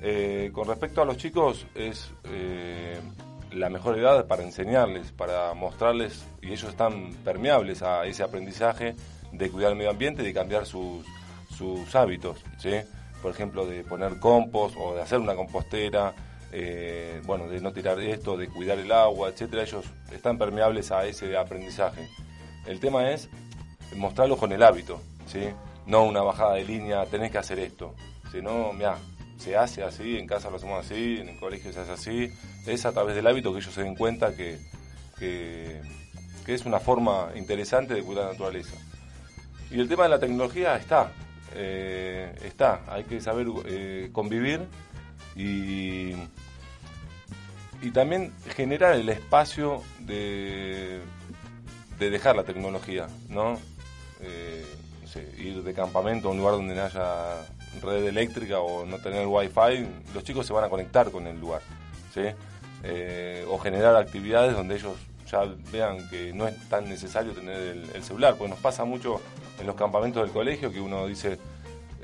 [0.03, 3.01] Eh, con respecto a los chicos, es eh,
[3.53, 8.95] la mejor edad para enseñarles, para mostrarles, y ellos están permeables a ese aprendizaje
[9.33, 11.07] de cuidar el medio ambiente y de cambiar sus,
[11.57, 12.73] sus hábitos, ¿sí?
[13.23, 16.15] por ejemplo, de poner compost o de hacer una compostera,
[16.53, 21.07] eh, bueno, de no tirar esto, de cuidar el agua, etcétera, ellos están permeables a
[21.07, 22.09] ese aprendizaje.
[22.67, 23.29] El tema es
[23.97, 25.49] mostrarlo con el hábito, ¿sí?
[25.87, 27.95] No una bajada de línea, tenés que hacer esto,
[28.31, 28.99] sino, mira,
[29.41, 32.33] se hace así, en casa lo hacemos así, en el colegio se hace así,
[32.67, 34.59] es a través del hábito que ellos se den cuenta que,
[35.19, 35.81] que,
[36.47, 38.75] es una forma interesante de cuidar la naturaleza.
[39.71, 41.13] Y el tema de la tecnología está,
[41.55, 44.67] eh, está, hay que saber eh, convivir
[45.37, 46.13] y,
[47.83, 51.01] y también generar el espacio de,
[51.99, 53.59] de dejar la tecnología, ¿no?
[54.21, 54.65] Eh,
[55.39, 57.43] ir de campamento a un lugar donde no haya
[57.83, 61.63] red eléctrica o no tener wifi, los chicos se van a conectar con el lugar,
[62.15, 62.23] ¿sí?
[62.83, 64.97] Eh, o generar actividades donde ellos
[65.31, 69.21] ya vean que no es tan necesario tener el, el celular, porque nos pasa mucho
[69.59, 71.39] en los campamentos del colegio que uno dice,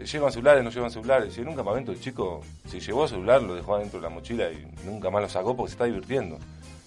[0.05, 1.37] llevan celulares, no llevan celulares.
[1.37, 4.51] Y en un campamento el chico, si llevó celular, lo dejó adentro de la mochila
[4.51, 6.39] y nunca más lo sacó porque se está divirtiendo.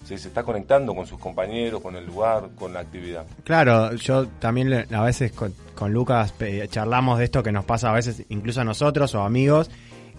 [0.04, 3.26] Se, se está conectando con sus compañeros, con el lugar, con la actividad.
[3.44, 6.34] Claro, yo también a veces con, con Lucas
[6.70, 9.70] charlamos de esto que nos pasa a veces incluso a nosotros o amigos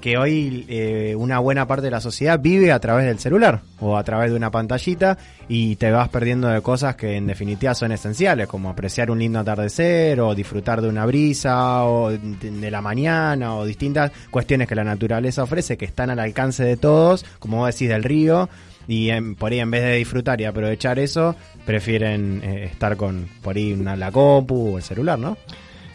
[0.02, 3.96] que hoy eh, una buena parte de la sociedad vive a través del celular o
[3.96, 7.92] a través de una pantallita y te vas perdiendo de cosas que en definitiva son
[7.92, 13.56] esenciales, como apreciar un lindo atardecer o disfrutar de una brisa o de la mañana
[13.56, 17.74] o distintas cuestiones que la naturaleza ofrece que están al alcance de todos, como vos
[17.74, 18.50] decís del río,
[18.88, 21.36] y por ahí en vez de disfrutar y aprovechar eso,
[21.66, 25.38] prefieren eh, estar con por ahí una, la compu o el celular, ¿no?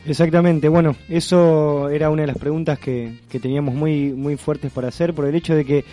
[0.09, 5.15] Exactamente, bueno, eso era una de las preguntas que, teníamos muy, muy fuertes para hacer
[5.15, 5.85] por el hecho de que,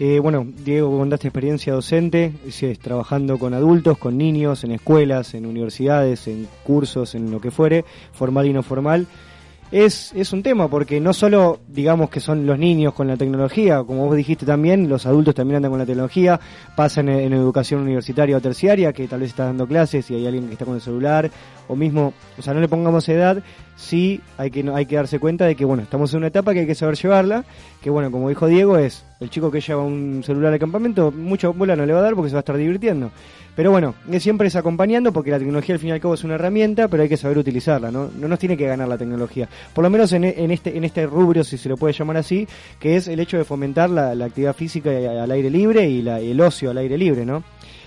[0.00, 5.46] eh, bueno, Diego, contaste experiencia docente, es, trabajando con adultos, con niños, en escuelas, en
[5.46, 9.06] universidades, en cursos, en lo que fuere, formal y no formal.
[9.72, 13.82] Es, es un tema, porque no solo digamos que son los niños con la tecnología,
[13.82, 16.38] como vos dijiste también, los adultos también andan con la tecnología,
[16.76, 20.46] pasan en, educación universitaria o terciaria, que tal vez está dando clases y hay alguien
[20.46, 21.30] que está con el celular,
[21.68, 23.42] o mismo, o sea, no le pongamos edad,
[23.74, 26.60] sí hay que, hay que darse cuenta de que, bueno, estamos en una etapa que
[26.60, 27.46] hay que saber llevarla,
[27.80, 31.54] que bueno, como dijo Diego, es el chico que lleva un celular al campamento, mucho
[31.54, 33.10] bola no le va a dar porque se va a estar divirtiendo.
[33.54, 36.36] Pero bueno, siempre es acompañando porque la tecnología al fin y al cabo es una
[36.36, 38.10] herramienta, pero hay que saber utilizarla, ¿no?
[38.18, 39.46] No nos tiene que ganar la tecnología.
[39.74, 42.48] Por lo menos en, este, en este rubro, si se lo puede llamar así,
[42.80, 46.40] que es el hecho de fomentar la, actividad física al aire libre y la, el
[46.40, 47.42] ocio al aire libre, ¿no?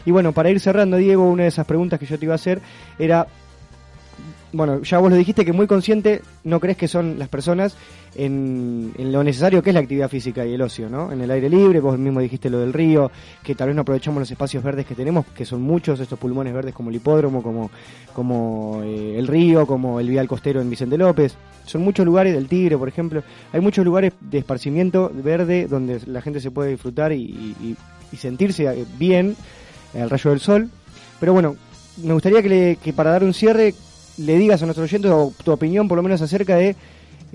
[0.06, 2.36] Y bueno, para ir cerrando, Diego, una de esas preguntas que yo te iba a
[2.36, 2.62] hacer
[3.00, 3.26] era
[4.56, 7.76] bueno, ya vos lo dijiste que muy consciente no crees que son las personas
[8.16, 11.12] en, lo necesario que es la actividad física y el ocio, ¿no?
[11.12, 13.12] En el aire libre, vos mismo dijiste lo del río,
[13.44, 16.54] que tal vez no aprovechamos los espacios verdes que tenemos, que son muchos estos pulmones
[16.54, 17.70] verdes como el hipódromo, como,
[18.14, 21.36] como eh, el río, como el vial costero en Vicente López.
[21.66, 23.24] Son muchos lugares, del Tigre, por ejemplo.
[23.52, 27.76] Hay muchos lugares de esparcimiento verde donde la gente se puede disfrutar y,
[28.18, 29.36] sentirse bien
[29.94, 30.70] al rayo del sol.
[31.20, 31.58] Pero bueno,
[32.02, 33.74] me gustaría que, que para dar un cierre
[34.18, 35.12] le digas a nuestros oyentes
[35.44, 36.76] tu opinión por lo menos acerca de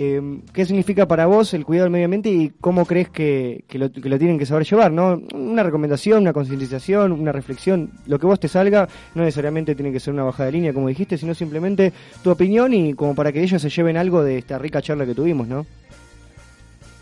[0.02, 3.90] eh, qué significa para vos el cuidado del medio ambiente y cómo crees que, lo,
[3.90, 5.20] tienen que saber llevar, ¿no?
[5.34, 10.00] Una recomendación, una concientización, una reflexión, lo que vos te salga, no necesariamente tiene que
[10.00, 13.42] ser una bajada de línea, como dijiste, sino simplemente tu opinión y como para que
[13.42, 15.66] ellos se lleven algo de esta rica charla que tuvimos, ¿no?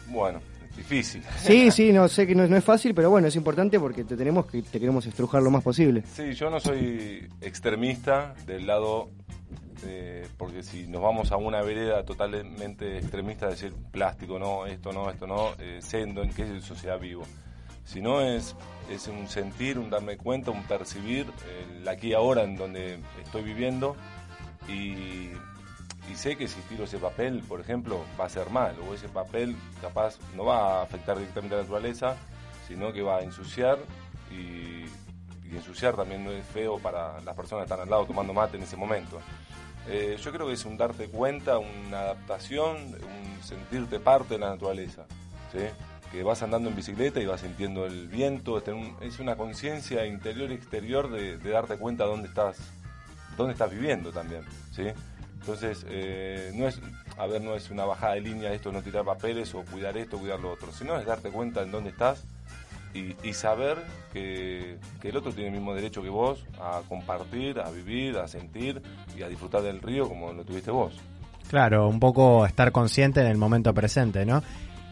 [0.09, 0.41] Bueno,
[0.77, 1.23] difícil.
[1.37, 4.17] Sí, sí, no sé que no, no, es fácil, pero bueno, es importante porque te
[4.17, 6.03] tenemos que te queremos estrujar lo más posible.
[6.17, 9.11] Sí, yo no soy extremista del lado
[9.85, 14.93] eh, porque si nos vamos a una vereda totalmente extremista, de decir plástico, no, esto
[14.93, 17.25] no, esto no, eh, siendo en qué sociedad vivo.
[17.85, 18.55] Si no es,
[18.91, 21.27] es un sentir, un darme cuenta, un percibir
[21.79, 23.97] el aquí ahora en donde estoy viviendo
[24.69, 25.31] y,
[26.15, 29.55] sé que si tiro ese papel, por ejemplo, va a ser mal, o ese papel
[29.81, 32.17] capaz no va a afectar directamente a la naturaleza,
[32.67, 33.79] sino que va a ensuciar
[34.31, 34.85] y
[35.55, 38.63] ensuciar también no es feo para las personas que están al lado tomando mate en
[38.63, 39.21] ese momento.
[39.91, 44.51] Eh, yo creo que es un darte cuenta, una adaptación, un sentirte parte de la
[44.51, 45.07] naturaleza.
[46.13, 48.63] Que vas andando en bicicleta y vas sintiendo el viento,
[49.01, 52.59] es una conciencia interior y exterior de, darte cuenta dónde estás,
[53.37, 54.43] dónde estás viviendo también.
[54.73, 54.85] ¿sí?
[55.41, 56.81] Entonces, eh, no es,
[57.17, 60.19] a ver, no es una bajada de línea esto, no tirar papeles o cuidar esto,
[60.19, 62.25] cuidar lo otro, sino es darte cuenta en dónde estás
[62.95, 63.79] y, saber
[64.13, 68.83] que, el otro tiene el mismo derecho que vos a compartir, a vivir, a sentir
[69.17, 70.95] y a disfrutar del río como lo tuviste vos.
[71.49, 74.43] Claro, un poco estar consciente en el momento presente, ¿no?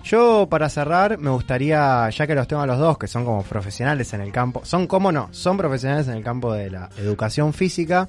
[0.04, 3.42] Yo para cerrar me gustaría, ya que los tengo a los dos, que son como
[3.42, 7.52] profesionales en el campo, son como no, son profesionales en el campo de la educación
[7.52, 8.08] física,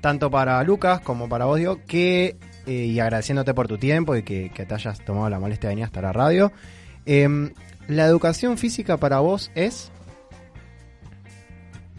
[0.00, 4.22] tanto para Lucas como para vos, Diego, que, eh, y agradeciéndote por tu tiempo y
[4.22, 6.52] que, te hayas tomado la molestia de venir hasta la radio,
[7.04, 7.50] eh,
[7.88, 9.90] ¿La educación física para vos es?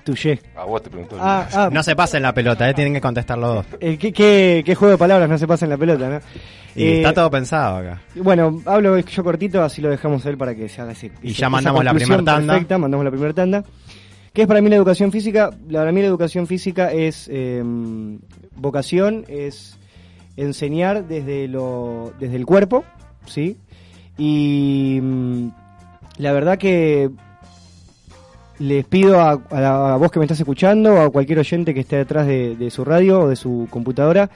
[0.05, 0.39] Tuye.
[0.55, 1.17] A vos te pregunto.
[1.19, 1.69] Ah, ah.
[1.71, 2.75] no se pasen la pelota, ¿eh?
[2.75, 3.65] tienen que contestar los dos.
[3.79, 6.19] Eh, ¿qué, juego de palabras no se pasa en la pelota, no?
[6.75, 8.01] Y está eh, todo pensado acá.
[8.13, 11.11] Bueno, hablo yo cortito, así lo dejamos a él para que se haga así.
[11.23, 12.53] Y, ya mandamos la primera tanda.
[12.53, 13.63] Perfecta, mandamos la primera tanda.
[14.31, 15.49] ¿Qué es para mí la educación física?
[15.71, 18.19] Para mí la educación física es em,
[18.55, 19.79] vocación, es
[20.37, 22.83] enseñar desde, lo, desde el cuerpo,
[23.25, 23.57] ¿sí?
[24.17, 25.49] Y mm,
[26.17, 27.09] la verdad que
[28.59, 32.25] les pido a, a, vos que me estás escuchando, a cualquier oyente que esté detrás
[32.27, 34.29] de, su radio o de su computadora,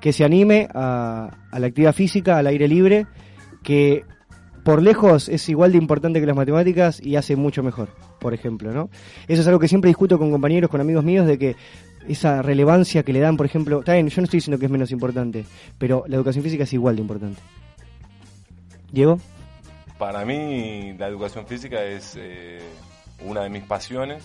[0.00, 3.06] que se anime a, la actividad física, al aire libre,
[3.62, 4.04] que
[4.64, 8.72] por lejos es igual de importante que las matemáticas y hace mucho mejor, por ejemplo,
[8.72, 8.90] ¿no?
[9.28, 11.56] Eso es algo que siempre discuto con compañeros, con amigos míos, de que
[12.08, 14.90] esa relevancia que le dan, por ejemplo, bien, yo no estoy diciendo que es menos
[14.90, 15.44] importante,
[15.78, 17.40] pero la educación física es igual de importante.
[18.92, 19.18] Diego.
[20.04, 22.60] Para mí la educación física es eh,
[23.20, 24.22] una de mis pasiones,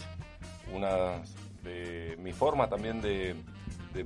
[0.73, 1.21] una
[1.63, 3.33] de mi forma también de,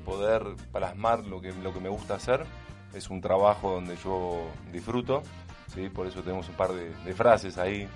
[0.06, 2.46] poder plasmar lo que, lo que me gusta hacer.
[2.94, 5.24] Es un trabajo donde yo disfruto,
[5.74, 5.90] ¿sí?
[5.90, 7.88] por eso tenemos un par de, frases ahí.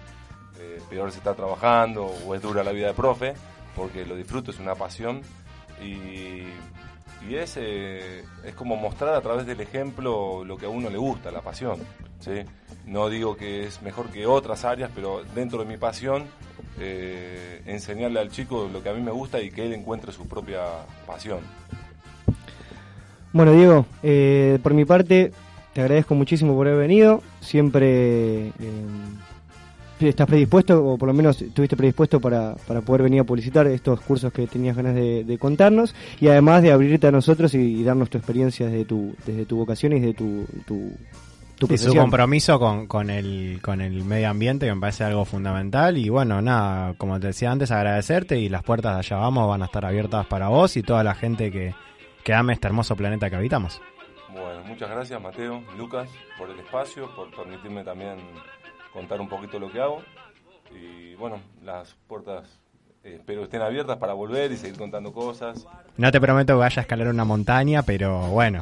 [0.59, 3.35] Eh, peor se está trabajando o es dura la vida de profe,
[3.75, 5.21] porque lo disfruto, es una pasión.
[5.83, 6.47] Y,
[7.29, 10.97] y es, eh, es como mostrar a través del ejemplo lo que a uno le
[10.97, 11.77] gusta, la pasión.
[12.19, 12.31] ¿Sí?
[12.85, 16.23] No digo que es mejor que otras áreas, pero dentro de mi pasión,
[16.79, 20.27] eh, enseñarle al chico lo que a mí me gusta y que él encuentre su
[20.27, 20.61] propia
[21.05, 21.39] pasión.
[23.33, 25.31] Bueno, Diego, eh, por mi parte,
[25.73, 27.21] te agradezco muchísimo por haber venido.
[27.41, 28.51] Siempre eh,
[29.99, 33.99] estás predispuesto, o por lo menos estuviste predispuesto para, para poder venir a publicitar estos
[34.01, 38.17] cursos que tenías ganas de, contarnos, y además de abrirte a nosotros y, darnos tu
[38.17, 40.91] experiencia desde tu, desde tu vocación y desde tu, tu,
[41.69, 45.97] y su compromiso con, con, el, con el medio ambiente, que me parece algo fundamental.
[45.97, 49.61] Y bueno, nada, como te decía antes, agradecerte y las puertas de allá vamos van
[49.61, 51.73] a estar abiertas para vos y toda la gente que,
[52.23, 53.81] que ame este hermoso planeta que habitamos.
[54.29, 58.17] Bueno, muchas gracias Mateo, Lucas, por el espacio, por permitirme también
[58.93, 60.03] contar un poquito lo que hago.
[60.71, 62.59] Y bueno, las puertas
[63.15, 65.65] espero estén abiertas para volver y seguir contando cosas.
[65.97, 68.61] No te prometo que vaya a escalar una montaña, pero bueno,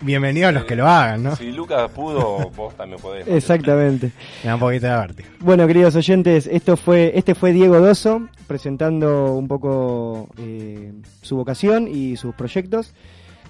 [0.00, 1.36] bienvenidos los que lo hagan, ¿no?
[1.36, 3.26] Si Lucas pudo, vos también podés.
[3.28, 4.12] Exactamente.
[4.42, 5.28] Me da un poquito de vértigo.
[5.40, 11.88] Bueno, queridos oyentes, esto fue, este fue Diego Doso presentando un poco eh, su vocación
[11.88, 12.94] y sus proyectos.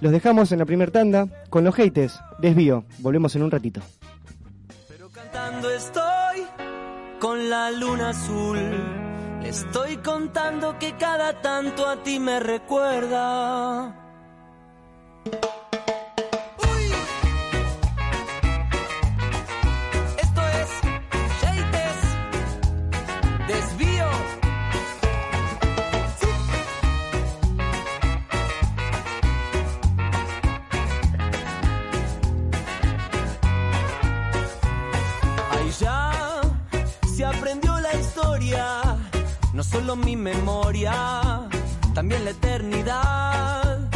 [0.01, 2.20] Los dejamos en la primera tanda con los haters.
[2.39, 2.85] Desvío.
[2.99, 3.81] Volvemos en un ratito.
[4.89, 6.43] Pero cantando estoy
[7.18, 9.05] con la luna azul.
[9.49, 13.94] Estoy contando que cada tanto a ti me recuerda.
[39.71, 41.49] Solo mi memoria,
[41.95, 43.91] también la eternidad,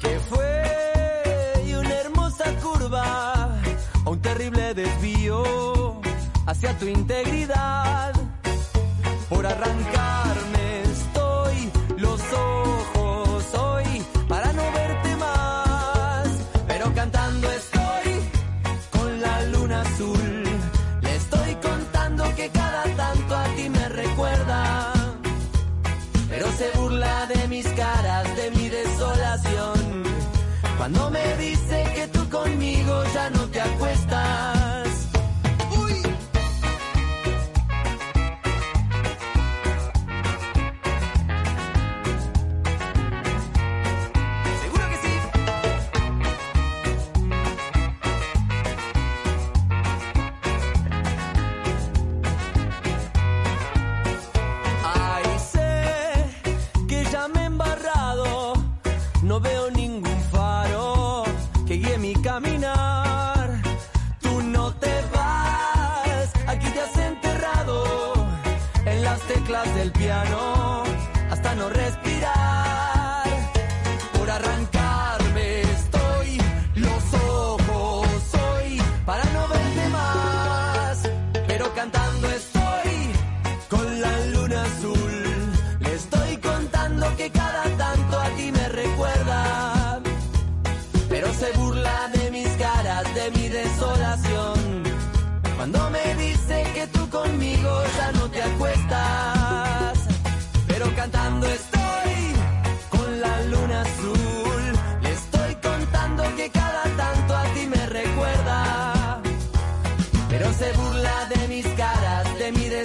[0.00, 3.56] que fue una hermosa curva
[4.04, 6.00] o un terrible desvío
[6.46, 8.12] hacia tu integridad,
[9.28, 10.57] por arrancarme
[30.90, 34.57] Cuando me dice que tú conmigo ya no te acuestas.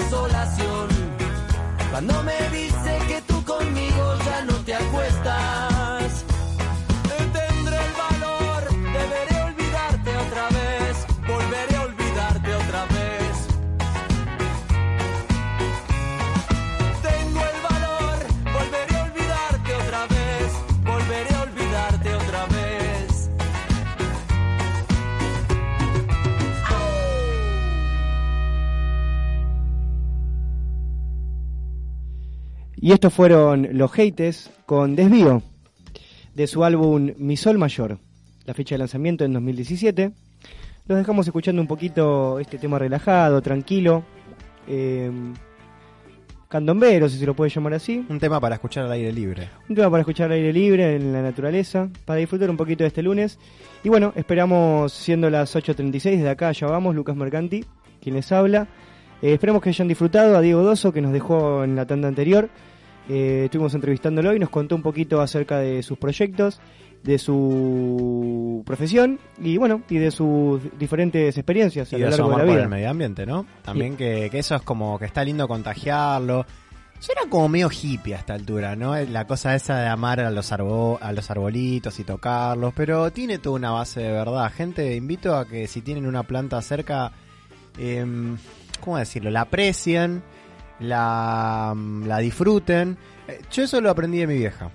[0.04, 0.88] desolación.
[1.91, 5.73] Cuando me dice que tú conmigo ya no te acuestas.
[32.84, 35.42] Y estos fueron los Hates con Desvío,
[36.36, 37.98] de su álbum Mi Sol Mayor,
[38.44, 40.12] la fecha de lanzamiento en 2017.
[40.88, 44.04] Los dejamos escuchando un poquito este tema relajado, tranquilo,
[44.68, 45.10] eh,
[46.50, 48.06] candombero, si se lo puede llamar así.
[48.10, 49.48] Un tema para escuchar al aire libre.
[49.70, 52.90] Un tema para escuchar al aire libre, en la naturaleza, para disfrutar un poquito de
[52.90, 53.40] este lunes.
[53.86, 57.64] Y bueno, esperamos, siendo las 8.36, desde acá ya vamos, Lucas Mercanti,
[58.02, 58.68] quien les habla.
[59.22, 62.50] Eh, esperamos que hayan disfrutado a Diego Doso, que nos dejó en la tanda anterior.
[63.10, 66.60] Eh, estuvimos entrevistándolo y nos contó un poquito acerca de sus proyectos,
[67.04, 72.43] de su profesión y bueno, y de sus diferentes experiencias a lo largo de la
[72.43, 72.64] vida.
[72.64, 73.45] el medio ambiente, ¿no?
[73.62, 76.45] También que, eso es como que está lindo contagiarlo.
[76.99, 78.95] Suena como medio hippie a esta altura, ¿no?
[78.95, 83.58] La cosa esa de amar a los, a los arbolitos y tocarlos, pero tiene toda
[83.58, 84.49] una base de verdad.
[84.56, 87.12] Gente, invito a que si tienen una planta cerca,
[87.78, 88.06] eh,
[88.80, 89.30] ¿cómo decirlo?
[89.32, 90.24] La aprecien,
[90.80, 92.98] la, la disfruten.
[93.28, 94.72] Eh, Yo eso lo aprendí de mi vieja.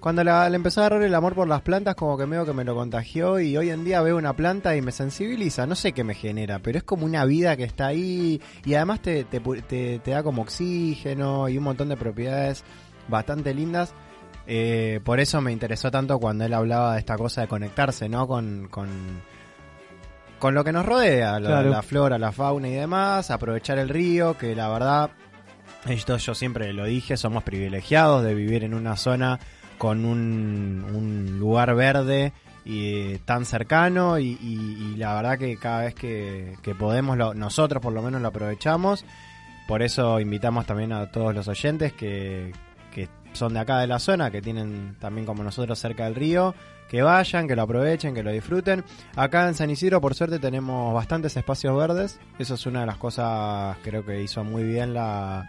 [0.00, 2.54] Cuando la, le empezó a agarrar el amor por las plantas, como que medio que
[2.54, 5.66] me lo contagió y hoy en día veo una planta y me sensibiliza.
[5.66, 9.00] No sé qué me genera, pero es como una vida que está ahí y además
[9.02, 12.64] te, te, te- te da como oxígeno y un montón de propiedades
[13.08, 13.92] bastante lindas.
[14.46, 18.26] Eh, por eso me interesó tanto cuando él hablaba de esta cosa de conectarse, ¿no?
[18.26, 18.88] Con, con,
[20.38, 21.70] con lo que nos rodea, la, Claro.
[21.70, 25.10] la flora, la fauna y demás, aprovechar el río, que la verdad,
[25.86, 29.38] esto yo siempre lo dije, somos privilegiados de vivir en una zona
[29.78, 32.32] con un, lugar verde
[32.66, 37.92] y tan cercano y, la verdad que cada vez que, que podemos, lo- nosotros por
[37.92, 39.04] lo menos lo aprovechamos.
[39.66, 42.52] Por eso invitamos también a todos los oyentes que,
[42.92, 46.54] que son de acá de la zona, que tienen también como nosotros cerca del río,
[46.90, 48.84] que vayan, que lo aprovechen, que lo disfruten.
[49.14, 52.18] Acá en San Isidro, por suerte, tenemos bastantes espacios verdes.
[52.38, 55.48] Eso es una de las cosas, creo que hizo muy bien la,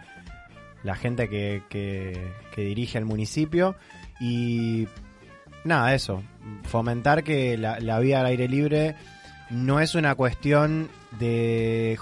[0.82, 3.76] la gente que, que, que dirige el municipio.
[4.20, 4.88] Y
[5.64, 6.22] nada, eso.
[6.64, 8.94] Fomentar que la, la vida al aire libre
[9.50, 11.98] no es una cuestión de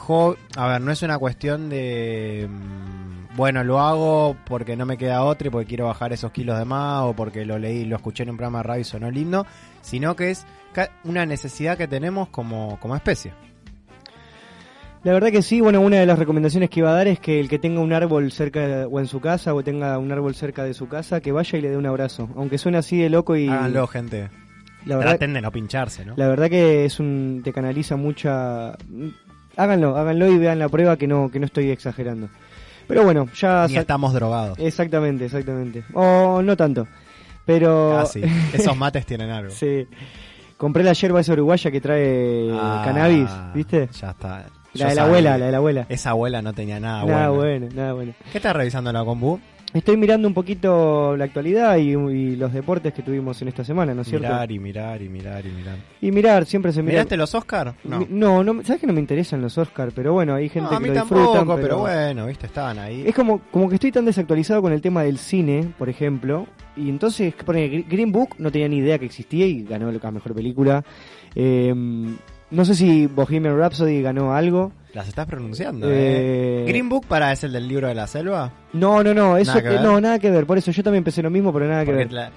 [0.57, 5.25] a ver, no es una cuestión de mm, bueno, lo hago porque no me queda
[5.25, 8.23] otra y porque quiero bajar esos kilos de más o porque lo leí, lo escuché
[8.23, 9.47] en un programa de radio y sonó lindo,
[9.83, 10.47] sino que es
[11.05, 13.33] una necesidad que tenemos como, como especie.
[15.03, 17.41] La verdad que sí, bueno, una de las recomendaciones que iba a dar es que
[17.41, 20.35] el que tenga un árbol cerca de- o en su casa o tenga un árbol
[20.35, 22.29] cerca de su casa, que vaya y le dé un abrazo.
[22.37, 24.29] Aunque suene así de loco y Háganlo, gente.
[24.85, 26.15] la verdad, Traten de no pincharse, ¿no?
[26.17, 28.77] la verdad que es un te canaliza mucha
[29.57, 32.29] háganlo, háganlo y vean la prueba que no que no estoy exagerando.
[32.87, 34.59] Pero bueno, ya Ni estamos drogados.
[34.59, 35.83] exactamente, exactamente.
[35.95, 36.87] O no tanto.
[37.47, 38.21] Pero Ah, sí.
[38.53, 39.51] Esos mates tienen algo.
[39.51, 39.87] sí.
[40.59, 43.89] Compré la yerba esa uruguaya que trae Ah, cannabis, ¿viste?
[43.99, 44.45] Ya está.
[44.75, 45.87] La de la abuela, la de la abuela.
[45.89, 47.35] Esa abuela no tenía nada, nada bueno.
[47.61, 48.13] bueno, nada bueno.
[48.31, 49.39] ¿Qué estás revisando en la compu?
[49.73, 53.95] Estoy mirando un poquito la actualidad y, y los deportes que tuvimos en esta semana,
[53.95, 54.27] ¿no es cierto?
[54.27, 55.77] Mirar y mirar y mirar y mirar.
[56.01, 56.95] Y mirar, siempre se mira.
[56.95, 57.75] ¿Miraste los Oscar?
[57.85, 58.01] No.
[58.01, 60.77] Mi- No, no, sabes que no me interesan los Oscars, pero bueno, hay gente No,
[60.77, 61.61] a que mí lo tampoco, disfrutan.
[61.63, 61.79] pero...
[61.79, 63.05] bueno, viste, estaban ahí.
[63.07, 66.89] Es como, como que estoy tan desactualizado con el tema del cine, por ejemplo, y
[66.89, 70.35] entonces pone Gr- Green Book, no tenía ni idea que existía y ganó la mejor
[70.35, 70.83] película.
[71.37, 71.73] Eh,
[72.51, 74.73] no sé si Bohemian Rhapsody ganó algo.
[74.93, 76.65] Las estás pronunciando, Eh, eh.
[76.67, 78.53] Green Book para es el del libro de la selva.
[78.73, 80.47] No, no, no, eso Nada que eh, no, nada que ver.
[80.47, 82.13] Por eso yo también pensé lo mismo, pero nada que ver.
[82.13, 82.31] la-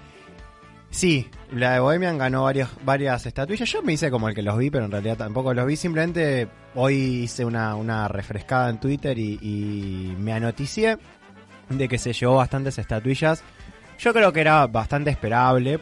[0.92, 3.68] Sí, la de Bohemian ganó varios, varias estatuillas.
[3.72, 5.76] Yo me hice como el que los vi, pero en realidad tampoco los vi.
[5.76, 6.94] Simplemente hoy
[7.24, 10.98] hice una, una refrescada en Twitter y, y me anoticié
[11.70, 13.42] de que se llevó bastantes estatuillas.
[13.98, 15.80] Yo creo que era bastante esperable.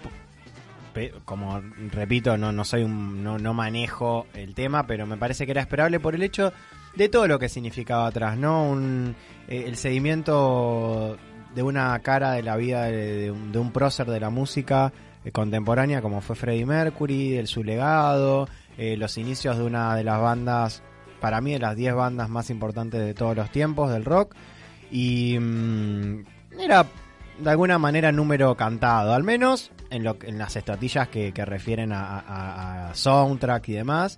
[1.25, 1.61] Como
[1.91, 5.61] repito, no, no soy un, no, no manejo el tema, pero me parece que era
[5.61, 6.51] esperable por el hecho
[6.95, 8.69] de todo lo que significaba atrás, ¿no?
[8.69, 9.15] Un,
[9.47, 11.17] eh, el seguimiento
[11.55, 14.91] de una cara de la vida de, de un, de un prócer de la música
[15.23, 20.03] eh, contemporánea como fue Freddie Mercury, el su legado, eh, los inicios de una de
[20.03, 20.81] las bandas,
[21.19, 24.33] para mí de las 10 bandas más importantes de todos los tiempos del rock,
[24.89, 26.25] y mm,
[26.59, 26.85] era
[27.37, 31.91] de alguna manera número cantado, al menos en, lo, en las estatillas que, que refieren
[31.91, 34.17] a, a- a soundtrack y demás.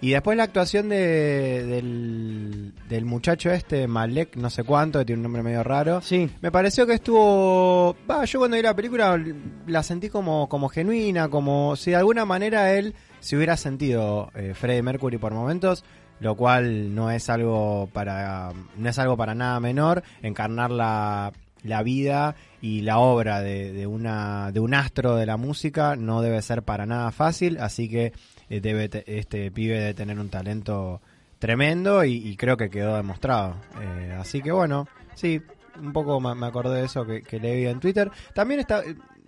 [0.00, 5.20] Y después la actuación de, del, del muchacho este, Malek, no sé cuánto, que tiene
[5.20, 6.00] un nombre medio raro.
[6.00, 7.94] Sí, Me pareció que estuvo.
[8.10, 9.22] Va, yo cuando vi la película
[9.68, 14.54] la sentí como, como genuina, como si de alguna manera él se hubiera sentido eh,
[14.54, 15.84] Freddie Mercury por momentos,
[16.18, 21.32] lo cual no es algo para no es algo para nada menor encarnar la,
[21.64, 26.20] la vida y la obra de, de una de un astro de la música no
[26.22, 28.12] debe ser para nada fácil, así que
[28.50, 31.00] eh, debe te- este pibe de tener un talento
[31.38, 33.56] tremendo y, y creo que quedó demostrado.
[33.80, 35.40] Eh, así que bueno, sí,
[35.80, 38.10] un poco me, me acordé de eso que, que leí en Twitter.
[38.34, 38.82] También está,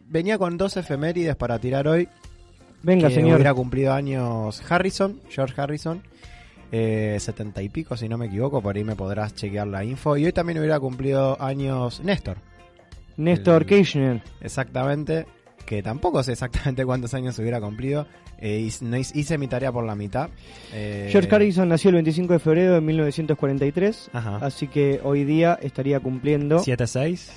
[0.08, 2.08] venía con dos efemérides para tirar hoy.
[2.82, 3.34] venga, que señor.
[3.36, 6.02] hubiera cumplido años Harrison, George Harrison,
[6.72, 10.16] eh, setenta y pico si no me equivoco, por ahí me podrás chequear la info.
[10.16, 12.38] Y hoy también hubiera cumplido años Néstor,
[13.16, 14.22] Néstor el- Kirchner.
[14.40, 15.26] exactamente,
[15.66, 18.06] que tampoco sé exactamente cuántos años hubiera cumplido.
[18.38, 18.58] Eh,
[19.14, 20.28] hice, mi tarea por la mitad.
[20.72, 24.36] Eh, George Harrison nació el 25 de febrero de 1943, Ajá.
[24.38, 26.58] así que hoy día estaría cumpliendo...
[26.58, 27.30] 7-6.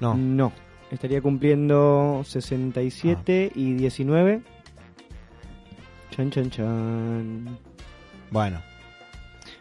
[0.00, 0.14] No.
[0.16, 0.52] No,
[0.90, 3.58] estaría cumpliendo 67 Ah.
[3.58, 4.40] y 19.
[6.10, 7.58] Chan, chan, chan.
[8.30, 8.62] Bueno.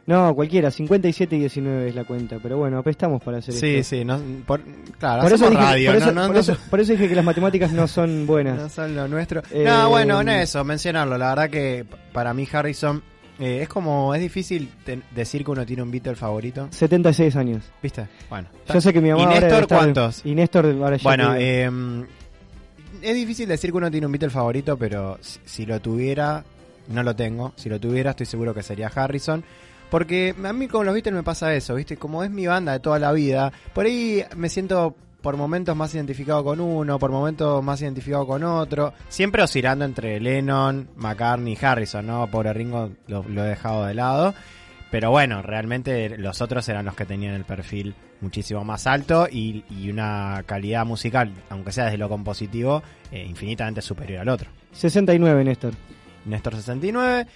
[0.05, 3.95] No, cualquiera, 57 y 19 es la cuenta, pero bueno, apestamos para hacer Sí, esto.
[3.95, 4.03] sí.
[4.03, 4.59] No, por,
[4.99, 7.07] claro, Por eso, dije, radio, por, eso, no, no, por no eso- por eso dije
[7.07, 8.57] que las matemáticas no son buenas.
[8.59, 9.41] No son lo nuestro.
[9.49, 11.17] Eh, no, bueno, no eso, mencionarlo.
[11.17, 13.01] La verdad que para mí Harrison
[13.39, 14.69] Eh, es como, es difícil
[15.15, 16.67] decir que uno tiene un Beatle favorito.
[16.69, 17.63] 76 años.
[17.81, 18.07] ¿Viste?
[18.29, 18.47] Bueno.
[18.71, 20.21] Yo sé que mi mamá ¿Y Néstor cuántos?
[20.25, 21.67] Y Néstor ahora ya Bueno, eh,
[23.01, 26.43] es difícil decir que uno tiene un Beatle favorito, pero si, lo tuviera,
[26.89, 27.53] no lo tengo.
[27.55, 29.43] Si lo tuviera, estoy seguro que sería Harrison.
[29.93, 31.97] Porque a mí con los Beatles me pasa eso, ¿viste?
[31.97, 35.93] Como es mi banda de toda la vida, por ahí me siento por momentos más
[35.93, 38.91] identificado con uno, por momentos más identificado con otro.
[39.07, 42.25] Siempre oscilando entre Lennon, McCartney y Harrison, ¿no?
[42.25, 44.33] Pobre Ringo lo, he dejado de lado.
[44.89, 49.63] Pero bueno, realmente los otros eran los que tenían el perfil muchísimo más alto y,
[49.91, 52.81] una calidad musical, aunque sea desde lo compositivo,
[53.11, 54.49] eh, infinitamente superior al otro.
[54.71, 55.73] 69, Néstor.
[56.25, 57.27] Néstor 69.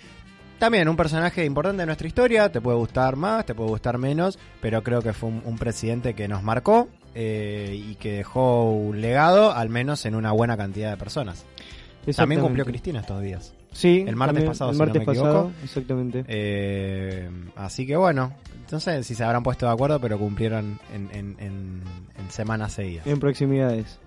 [0.59, 4.39] También un personaje importante de nuestra historia, te puede gustar más, te puede gustar menos,
[4.59, 9.51] pero creo que fue un, presidente que nos marcó eh, y que dejó un legado,
[9.51, 11.45] al menos en una buena cantidad de personas.
[12.15, 13.53] También cumplió Cristina estos días.
[13.71, 16.25] Sí, el martes pasado, el martes pasado, exactamente.
[16.27, 18.33] Eh, así que bueno,
[18.71, 21.81] no sé si se habrán puesto de acuerdo, pero cumplieron en, en, en,
[22.29, 23.05] semanas seguidas.
[23.05, 23.99] En proximidades.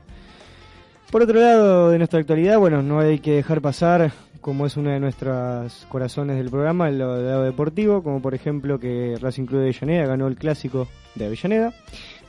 [1.11, 4.91] Por otro lado, de nuestra actualidad, bueno, no hay que dejar pasar, como es uno
[4.91, 9.67] de nuestros corazones del programa, el lado deportivo, como por ejemplo que Racing Club de
[9.69, 11.73] Avellaneda ganó el clásico de Avellaneda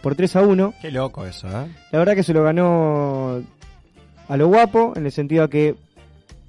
[0.01, 0.73] por 3 a 1.
[0.81, 1.67] Qué loco eso, ¿eh?
[1.91, 3.41] La verdad que se lo ganó
[4.27, 5.75] a lo guapo, en el sentido de que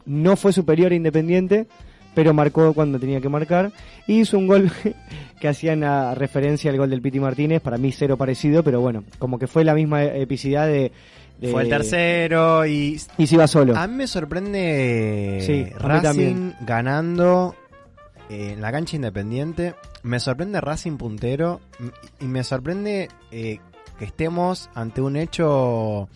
[0.06, 1.66] no fue superior a Independiente,
[2.14, 3.72] pero marcó cuando tenía que marcar.
[4.06, 4.70] Y hizo un gol
[5.40, 9.04] que hacían a referencia al gol del Piti Martínez, para mí cero parecido, pero bueno,
[9.18, 10.92] como que fue la misma epicidad de...
[11.50, 13.00] fue el tercero y...
[13.18, 13.76] Y se iba solo.
[13.76, 17.54] A mí me sorprende Racing ganando
[18.28, 19.74] en la cancha independiente.
[20.02, 21.60] Me sorprende Racing puntero
[22.20, 23.58] y me sorprende eh,
[23.98, 26.08] que estemos ante un hecho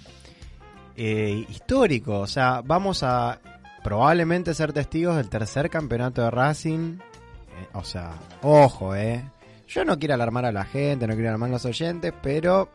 [0.96, 2.20] eh, histórico.
[2.20, 3.40] O sea, vamos a
[3.84, 6.98] probablemente ser testigos del tercer campeonato de Racing.
[6.98, 9.30] Eh, o sea, ojo, eh.
[9.68, 12.68] Yo no quiero alarmar a la gente, no quiero alarmar a los oyentes, pero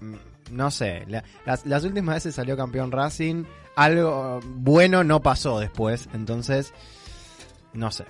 [0.00, 0.14] mm,
[0.50, 1.06] no sé.
[1.44, 3.44] las, últimas veces salió campeón Racing,
[3.76, 6.72] algo bueno no pasó después, entonces
[7.72, 8.04] no sé.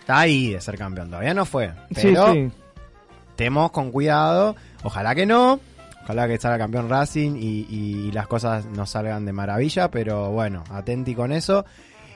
[0.00, 2.50] Está ahí de ser campeón, todavía no fue, pero sí,
[3.36, 4.56] temos con cuidado.
[4.82, 5.60] Ojalá que no,
[6.10, 11.14] Ojalá que salga campeón Racing y, las cosas no salgan de maravilla, pero bueno, atenti
[11.14, 11.64] con eso.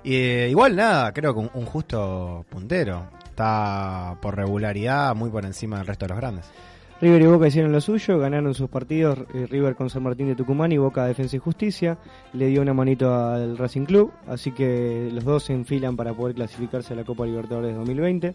[0.03, 3.07] Eh, igual nada, creo que un, justo puntero.
[3.25, 6.47] Está por regularidad muy por encima del resto de los grandes.
[7.01, 10.37] River y Boca hicieron lo suyo, ganaron sus partidos, eh, River con San Martín de
[10.37, 11.99] Tucumán y Boca Defensa y Justicia,
[12.33, 16.35] le dio una manito al Racing Club, así que los dos se enfilan para poder
[16.37, 18.35] clasificarse a la Copa Libertadores 2020.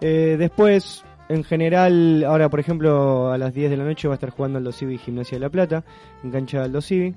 [0.00, 4.16] Eh, después, en general, ahora por ejemplo a las 10 de la noche va a
[4.16, 5.84] estar jugando Aldo Civi Gimnasia de la Plata,
[6.24, 7.14] en cancha Aldo Civi.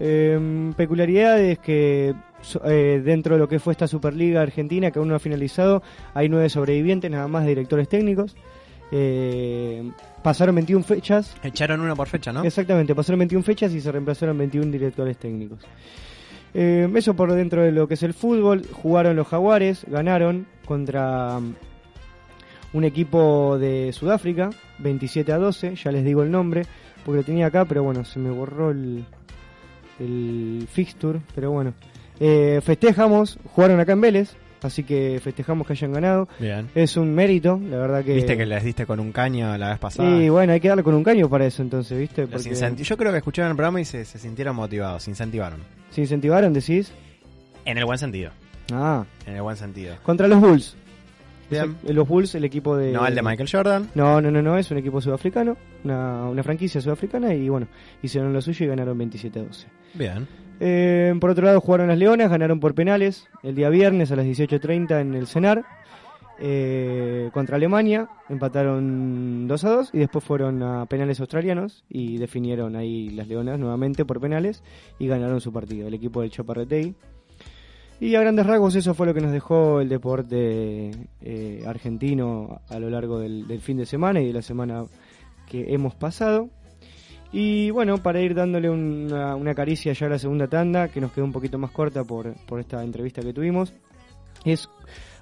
[0.00, 2.14] Eh, peculiaridades que
[2.64, 5.82] eh, dentro de lo que fue esta Superliga Argentina, que aún no ha finalizado,
[6.14, 8.36] hay nueve sobrevivientes, nada más de directores técnicos.
[8.96, 9.90] Eh,
[10.22, 11.34] pasaron 21 fechas.
[11.42, 12.44] Echaron uno por fecha, ¿no?
[12.44, 15.58] Exactamente, pasaron 21 fechas y se reemplazaron 21 directores técnicos.
[16.54, 18.64] Eh, eso por dentro de lo que es el fútbol.
[18.70, 21.40] Jugaron los Jaguares, ganaron contra
[22.72, 26.62] un equipo de Sudáfrica, 27 a 12, ya les digo el nombre,
[27.04, 29.04] porque lo tenía acá, pero bueno, se me borró el,
[29.98, 31.74] el fixture, pero bueno.
[32.20, 34.36] Eh, festejamos, jugaron acá en Vélez,
[34.66, 36.28] así que festejamos que hayan ganado.
[36.38, 36.68] Bien.
[36.74, 38.14] Es un mérito, la verdad que...
[38.14, 40.08] Viste que les diste con un caño la vez pasada.
[40.08, 42.26] Sí, bueno, hay que darle con un caño para eso entonces, ¿viste?
[42.82, 45.60] Yo creo que escucharon el programa y se, se sintieron motivados, se incentivaron.
[45.90, 46.92] ¿Se incentivaron, decís?
[47.64, 48.30] En el buen sentido.
[48.72, 49.04] Ah.
[49.26, 49.96] En el buen sentido.
[50.02, 50.76] Contra los Bulls.
[51.50, 52.92] Los Bulls, el equipo de...
[52.92, 53.90] No, el de Michael Jordan.
[53.94, 57.68] No, no, no, no, es un equipo sudafricano, una, una franquicia sudafricana y bueno,
[58.02, 59.66] hicieron lo suyo y ganaron 27 a 12.
[59.94, 60.26] Bien.
[60.60, 64.26] Eh, por otro lado jugaron las Leonas, ganaron por penales el día viernes a las
[64.26, 65.64] 18.30 en el CENAR.
[66.40, 72.74] Eh, contra Alemania, empataron 2 a 2 y después fueron a penales australianos y definieron
[72.74, 74.64] ahí las Leonas nuevamente por penales
[74.98, 76.96] y ganaron su partido, el equipo del Chaparretei
[78.00, 80.90] y a grandes rasgos eso fue lo que nos dejó el deporte
[81.22, 84.84] eh, argentino a lo largo del, fin de semana y de la semana
[85.48, 86.50] que hemos pasado.
[87.36, 91.24] Y bueno, para ir dándole una, caricia ya a la segunda tanda, que nos quedó
[91.24, 93.72] un poquito más corta por, esta entrevista que tuvimos,
[94.44, 94.70] es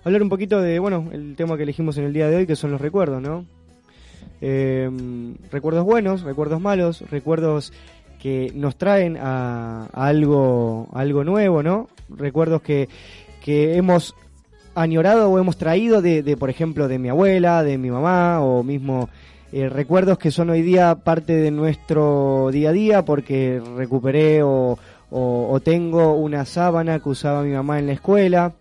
[0.04, 2.54] hablar un poquito de, bueno, el tema que elegimos en el día de hoy, que
[2.54, 3.46] son los recuerdos, ¿no?
[4.42, 7.72] Em, recuerdos buenos, recuerdos malos, recuerdos
[8.20, 11.88] que nos traen a, algo, algo nuevo, ¿no?
[12.10, 12.90] Recuerdos que,
[13.42, 14.14] que hemos
[14.74, 19.08] añorado o hemos traído de, por ejemplo, de mi abuela, de mi mamá, o mismo
[19.52, 24.78] eh, recuerdos que son hoy día parte de nuestro día a día porque recuperé o,
[25.10, 28.54] o, tengo una sábana que usaba mi mamá en la escuela.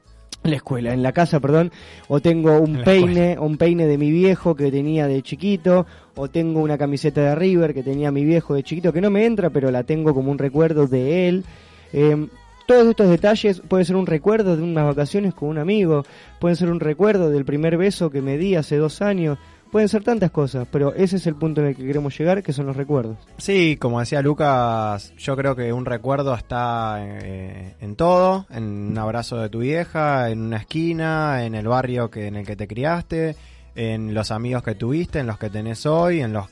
[0.43, 1.71] la escuela, en la casa, perdón,
[2.07, 5.85] o tengo un peine, un peine de mi viejo que tenía de chiquito,
[6.15, 9.25] o tengo una camiseta de River que tenía mi viejo de chiquito, que no me
[9.25, 11.45] entra, pero la tengo como un recuerdo de él.
[11.93, 12.27] Em,
[12.67, 16.05] todos estos detalles pueden ser un recuerdo de unas vacaciones con un amigo,
[16.39, 19.37] pueden ser un recuerdo del primer beso que me di hace dos años,
[19.71, 22.53] pueden ser tantas cosas, pero ese es el punto en el que queremos llegar, que
[22.53, 23.17] son los recuerdos.
[23.37, 28.97] Sí, como decía Lucas, yo creo que un recuerdo está eh, en todo, en un
[28.97, 32.67] abrazo de tu vieja, en una esquina, en el barrio que en el que te
[32.67, 33.35] criaste,
[33.75, 36.47] en los amigos que tuviste, en los que tenés hoy, en los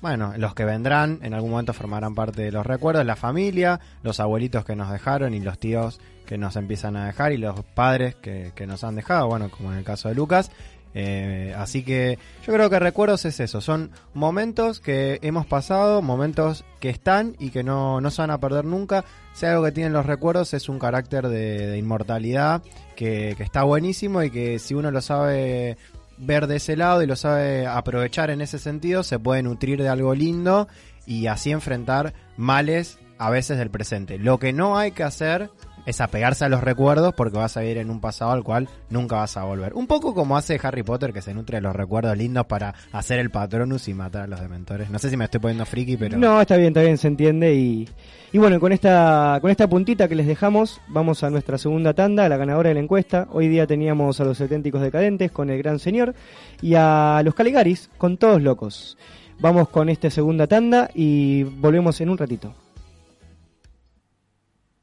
[0.00, 3.80] bueno, en los que vendrán, en algún momento formarán parte de los recuerdos, la familia,
[4.02, 7.62] los abuelitos que nos dejaron y los tíos que nos empiezan a dejar y los
[7.64, 10.50] padres que, que nos han dejado, bueno, como en el caso de Lucas,
[10.98, 16.64] eh, así que yo creo que recuerdos es eso, son momentos que hemos pasado, momentos
[16.80, 19.04] que están y que no, no se van a perder nunca.
[19.34, 22.62] Si algo que tienen los recuerdos es un carácter de, inmortalidad
[22.96, 25.76] que, que, está buenísimo y que si uno lo sabe
[26.16, 29.90] ver de ese lado y lo sabe aprovechar en ese sentido, se puede nutrir de
[29.90, 30.66] algo lindo
[31.04, 34.18] y así enfrentar males a veces del presente.
[34.18, 35.50] Lo que no hay que hacer
[35.86, 39.16] es apegarse a los recuerdos porque vas a vivir en un pasado al cual nunca
[39.16, 39.72] vas a volver.
[39.74, 43.20] Un poco como hace Harry Potter que se nutre de los recuerdos lindos para hacer
[43.20, 44.90] el patronus y matar a los dementores.
[44.90, 46.18] No sé si me estoy poniendo friki, pero...
[46.18, 47.88] No, está bien, está bien, se entiende y...
[48.32, 52.28] Y bueno, con esta, con esta puntita que les dejamos, vamos a nuestra segunda tanda,
[52.28, 53.28] la ganadora de la encuesta.
[53.30, 56.14] Hoy día teníamos a los auténticos decadentes con el gran señor
[56.60, 58.98] y a los Caligaris con todos locos.
[59.38, 62.65] Vamos con esta segunda tanda y volvemos en un ratito.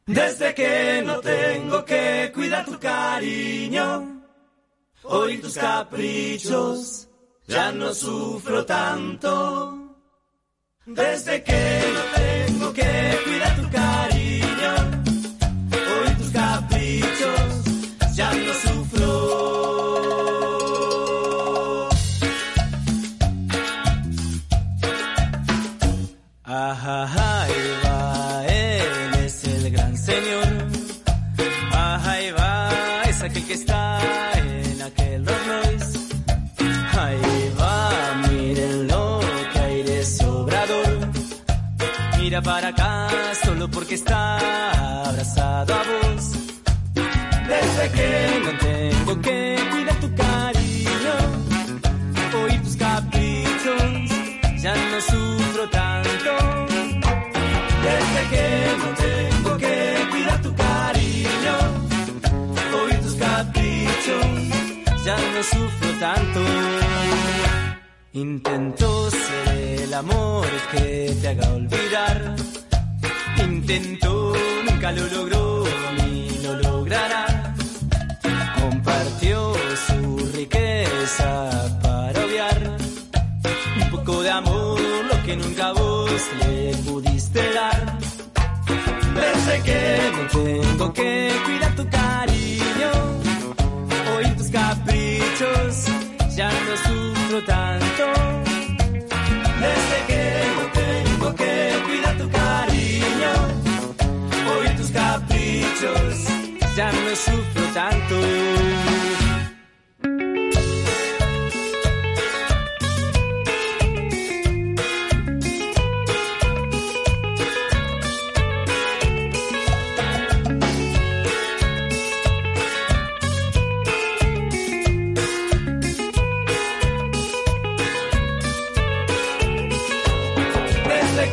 [0.05, 4.21] Desde que no tengo que cuidar tu cariño,
[5.03, 7.07] oír tus caprichos,
[7.47, 9.77] ya no sufro tanto.
[10.85, 14.02] Desde que no tengo que cuidar tu cariño,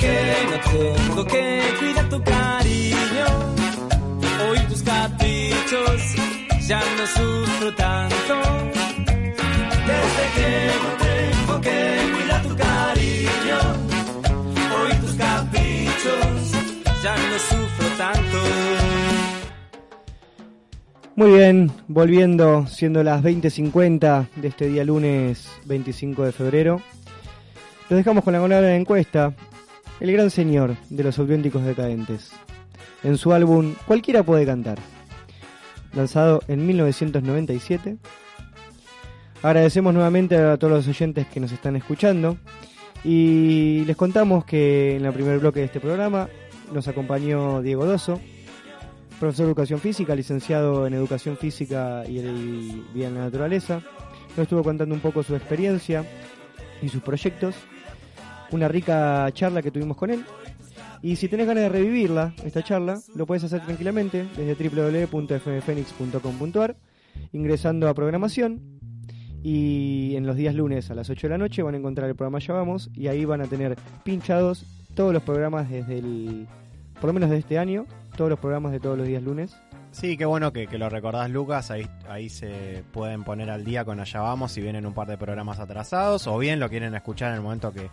[0.00, 0.16] que
[0.50, 3.60] no tengo que cuidar tu cariño
[6.70, 8.34] ya no sufro tanto.
[9.90, 10.50] Desde que
[10.84, 11.78] no tengo que
[12.14, 13.58] cuidar tu cariño,
[14.78, 16.52] hoy tus caprichos,
[17.02, 18.38] ya no sufro tanto.
[21.16, 26.80] Muy bien, volviendo, siendo las 20.50 de este día lunes 25 de febrero.
[27.88, 29.34] Los dejamos con la de la encuesta,
[30.00, 32.32] el gran señor de los auténticos decadentes.
[33.02, 34.78] En su álbum Cualquiera puede cantar
[35.94, 37.96] lanzado en 1997.
[39.42, 42.36] Agradecemos nuevamente a todos los oyentes que nos están escuchando
[43.04, 46.28] y les contamos que en el primer bloque de este programa
[46.72, 48.20] nos acompañó Diego Doso,
[49.18, 53.82] profesor de educación física, licenciado en educación física y en la naturaleza.
[54.30, 56.04] Nos estuvo contando un poco su experiencia
[56.82, 57.54] y sus proyectos.
[58.52, 60.24] Una rica charla que tuvimos con él
[61.02, 66.76] y si tenés ganas de revivirla, esta charla, lo puedes hacer tranquilamente desde www.fmfenix.com.ar
[67.32, 68.60] ingresando a programación
[69.42, 72.16] y en los días lunes a las 8 de la noche van a encontrar el
[72.16, 76.46] programa Ya Vamos y ahí van a tener pinchados todos los programas desde el,
[77.00, 77.86] por lo menos de este año,
[78.16, 79.56] todos los programas de todos los días lunes.
[79.92, 81.70] Sí, qué bueno que, lo recordás, Lucas.
[81.70, 85.18] Ahí, ahí se pueden poner al día con Allá Vamos si vienen un par de
[85.18, 87.90] programas atrasados o bien lo quieren escuchar en el momento que,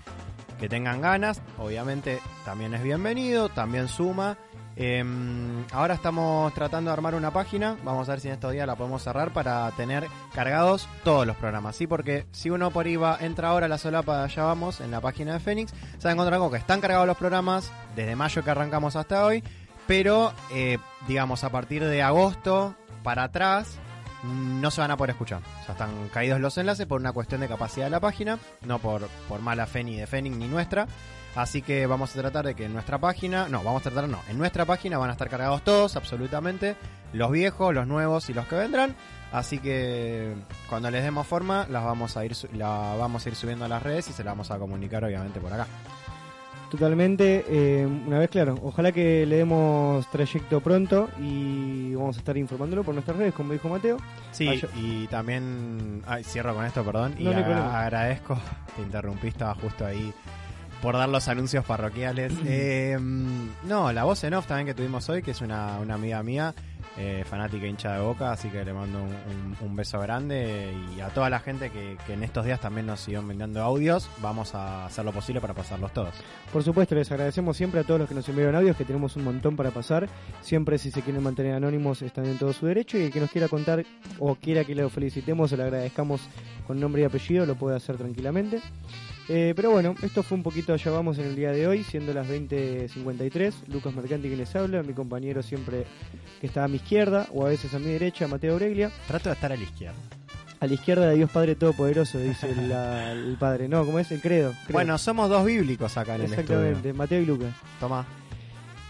[0.59, 1.41] que tengan ganas.
[1.57, 4.37] Obviamente también es bienvenido, también suma.
[4.79, 8.67] Em, ahora estamos tratando de armar una página, vamos a ver si en estos días
[8.67, 11.87] la podemos cerrar para tener cargados todos los programas, ¿sí?
[11.87, 14.91] Porque si uno por ahí va, entra ahora a la solapa de allá vamos, en
[14.91, 18.15] la página de Fénix, se va a encontrar con que están cargados los programas desde
[18.15, 19.43] mayo que arrancamos hasta hoy,
[19.87, 20.77] pero eh,
[21.07, 23.79] digamos a partir de agosto para atrás
[24.23, 25.41] no se van a poder escuchar.
[25.61, 28.79] O sea, están caídos los enlaces por una cuestión de capacidad de la página, no
[28.79, 30.87] por, por mala fe ni de Fénix ni nuestra.
[31.35, 34.19] Así que vamos a tratar de que en nuestra página, no, vamos a tratar, no,
[34.27, 36.75] en nuestra página van a estar cargados todos, absolutamente,
[37.13, 38.95] los viejos, los nuevos y los que vendrán.
[39.31, 40.33] Así que
[40.67, 43.83] cuando les demos forma, las vamos a ir, la vamos a ir subiendo a las
[43.83, 45.67] redes y se la vamos a comunicar obviamente por acá.
[46.69, 52.35] Totalmente, eh, una vez claro, ojalá que le demos trayecto pronto y vamos a estar
[52.35, 53.97] informándolo por nuestras redes, como dijo Mateo.
[54.31, 58.37] Sí, y también, ay, cierro con esto, perdón, y agradezco,
[58.75, 60.13] te interrumpí, estaba justo ahí
[60.81, 62.33] por dar los anuncios parroquiales.
[62.49, 66.23] Eh, no, la voz en off también que tuvimos hoy, que es una, una amiga
[66.23, 66.53] mía,
[66.97, 68.99] eh, fanática hincha de boca, así que le mando
[69.61, 73.19] un, beso grande y a toda la gente que, en estos días también nos siguió
[73.19, 76.15] enviando audios, vamos a hacer lo posible para pasarlos todos.
[76.51, 79.23] Por supuesto, les agradecemos siempre a todos los que nos enviaron audios, que tenemos un
[79.23, 80.09] montón para pasar.
[80.41, 83.29] Siempre si se quieren mantener anónimos están en todo su derecho y el que nos
[83.29, 83.85] quiera contar
[84.17, 86.21] o quiera que le felicitemos o le agradezcamos
[86.65, 88.61] con nombre y apellido lo puede hacer tranquilamente.
[89.29, 92.13] Eh, pero bueno, esto fue un poquito allá vamos en el día de hoy, siendo
[92.13, 93.53] las 20.53.
[93.67, 95.85] Lucas Mercanti que les habla, mi compañero siempre
[96.39, 98.91] que está a mi izquierda o a veces a mi derecha, Mateo Breglia.
[99.07, 99.97] Trato de estar a la izquierda.
[100.59, 102.49] A la izquierda de Dios Padre Todopoderoso, dice
[103.11, 103.67] el, Padre.
[103.67, 104.11] No, ¿cómo es?
[104.11, 106.41] El credo, Bueno, somos dos bíblicos acá en el estudio.
[106.41, 107.53] Exactamente, Mateo y Lucas.
[107.79, 108.05] Tomá.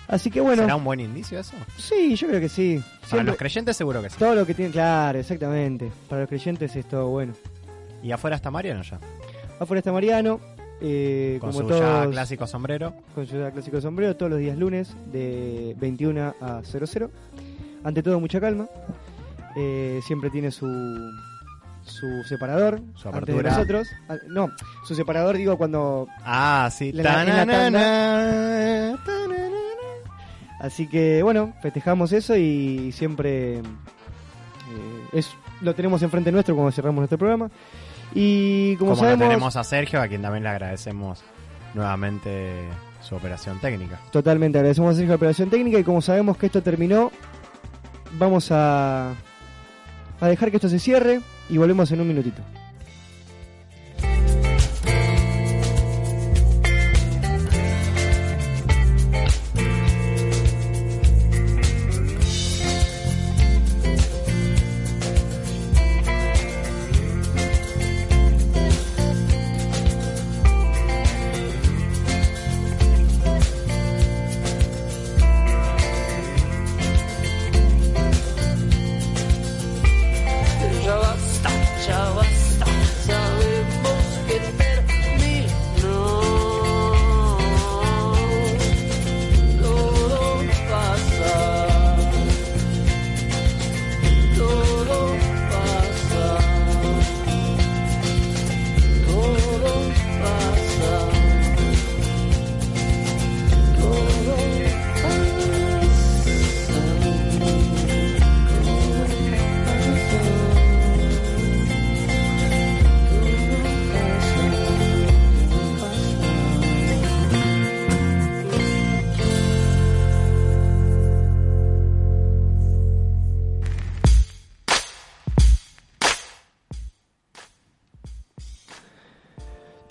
[0.07, 0.61] Así que bueno.
[0.61, 1.55] ¿Será un buen indicio eso?
[1.77, 2.81] Sí, yo creo que sí.
[3.09, 4.15] Para los creyentes seguro que sí.
[4.17, 5.91] Todo lo que tiene, claro, exactamente.
[6.07, 7.33] Para los creyentes es todo bueno.
[8.01, 8.99] ¿Y afuera está Mariano ya?
[9.59, 10.39] Afuera está Mariano.
[10.79, 12.93] Eh, con como su ya clásico sombrero.
[13.15, 17.09] Con su ya clásico sombrero, todos los días lunes de 21 a 00.
[17.83, 18.67] Ante todo, mucha calma.
[19.55, 20.67] Eh, siempre tiene su
[21.83, 23.51] su separador su apertura.
[23.51, 23.87] nosotros.
[24.09, 24.51] Ah, no,
[24.85, 26.07] su separador digo cuando...
[26.23, 26.91] Ah, sí.
[30.59, 33.61] Así que bueno, festejamos eso y siempre eh,
[35.13, 35.29] es
[35.61, 37.49] lo tenemos enfrente nuestro cuando cerramos nuestro programa.
[38.13, 41.23] Y como, sabemos, tenemos a Sergio, a quien también le agradecemos
[41.73, 42.67] nuevamente
[43.01, 43.99] su operación técnica.
[44.11, 47.11] Totalmente, agradecemos a Sergio la operación técnica y como sabemos que esto terminó,
[48.17, 49.11] vamos a,
[50.19, 52.41] a dejar que esto se cierre y volvemos en un minutito.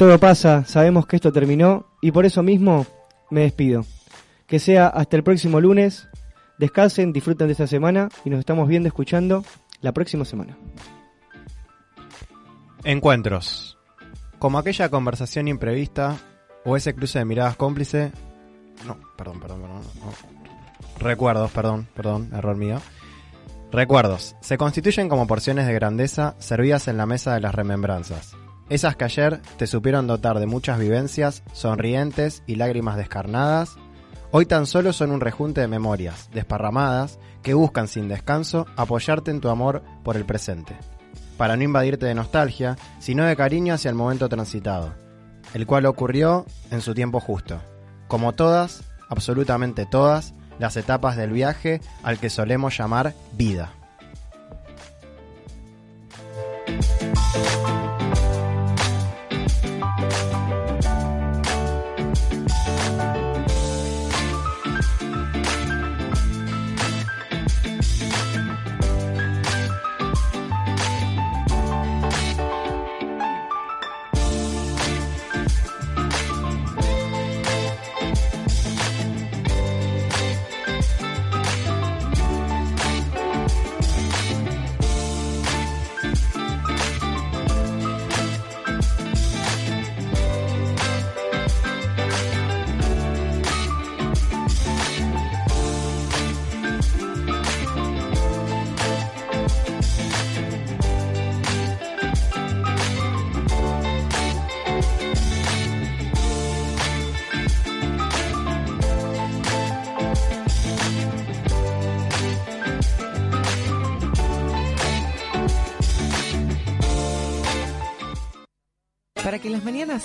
[0.06, 2.86] Todo pasa, sabemos que esto terminó y por eso mismo
[3.28, 3.84] me despido.
[4.46, 6.06] Que sea hasta el próximo lunes.
[6.58, 9.44] Descansen, disfruten de esta semana y nos estamos viendo, escuchando
[9.80, 10.56] la próxima semana.
[12.84, 13.78] Encuentros.
[14.38, 16.16] Como aquella conversación imprevista
[16.64, 18.12] o ese cruce de miradas cómplice.
[18.86, 19.82] No, perdón, perdón, perdón.
[21.00, 22.80] Recuerdos, perdón, perdón, error mío.
[23.72, 24.36] Recuerdos.
[24.40, 28.36] Se constituyen como porciones de grandeza servidas en la mesa de las remembranzas
[28.68, 33.76] esas que ayer te supieron dotar de muchas vivencias, sonrientes y lágrimas descarnadas,
[34.32, 39.40] Hoy tan solo son un rejunte de memorias, desparramadas, que buscan sin descanso apoyarte en
[39.40, 40.76] tu amor por el presente,
[41.36, 44.94] para no invadirte de nostalgia, sino de cariño hacia el momento transitado,
[45.54, 47.60] el cual ocurrió en su tiempo justo,
[48.08, 53.72] como todas, absolutamente todas, las etapas del viaje al que solemos llamar vida.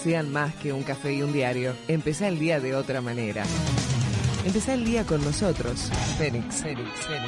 [0.01, 3.43] Sean más que un café y un diario, empecé el día de otra manera.
[4.43, 7.19] Empecé el día con nosotros, Fénix, Fénix, Fénix.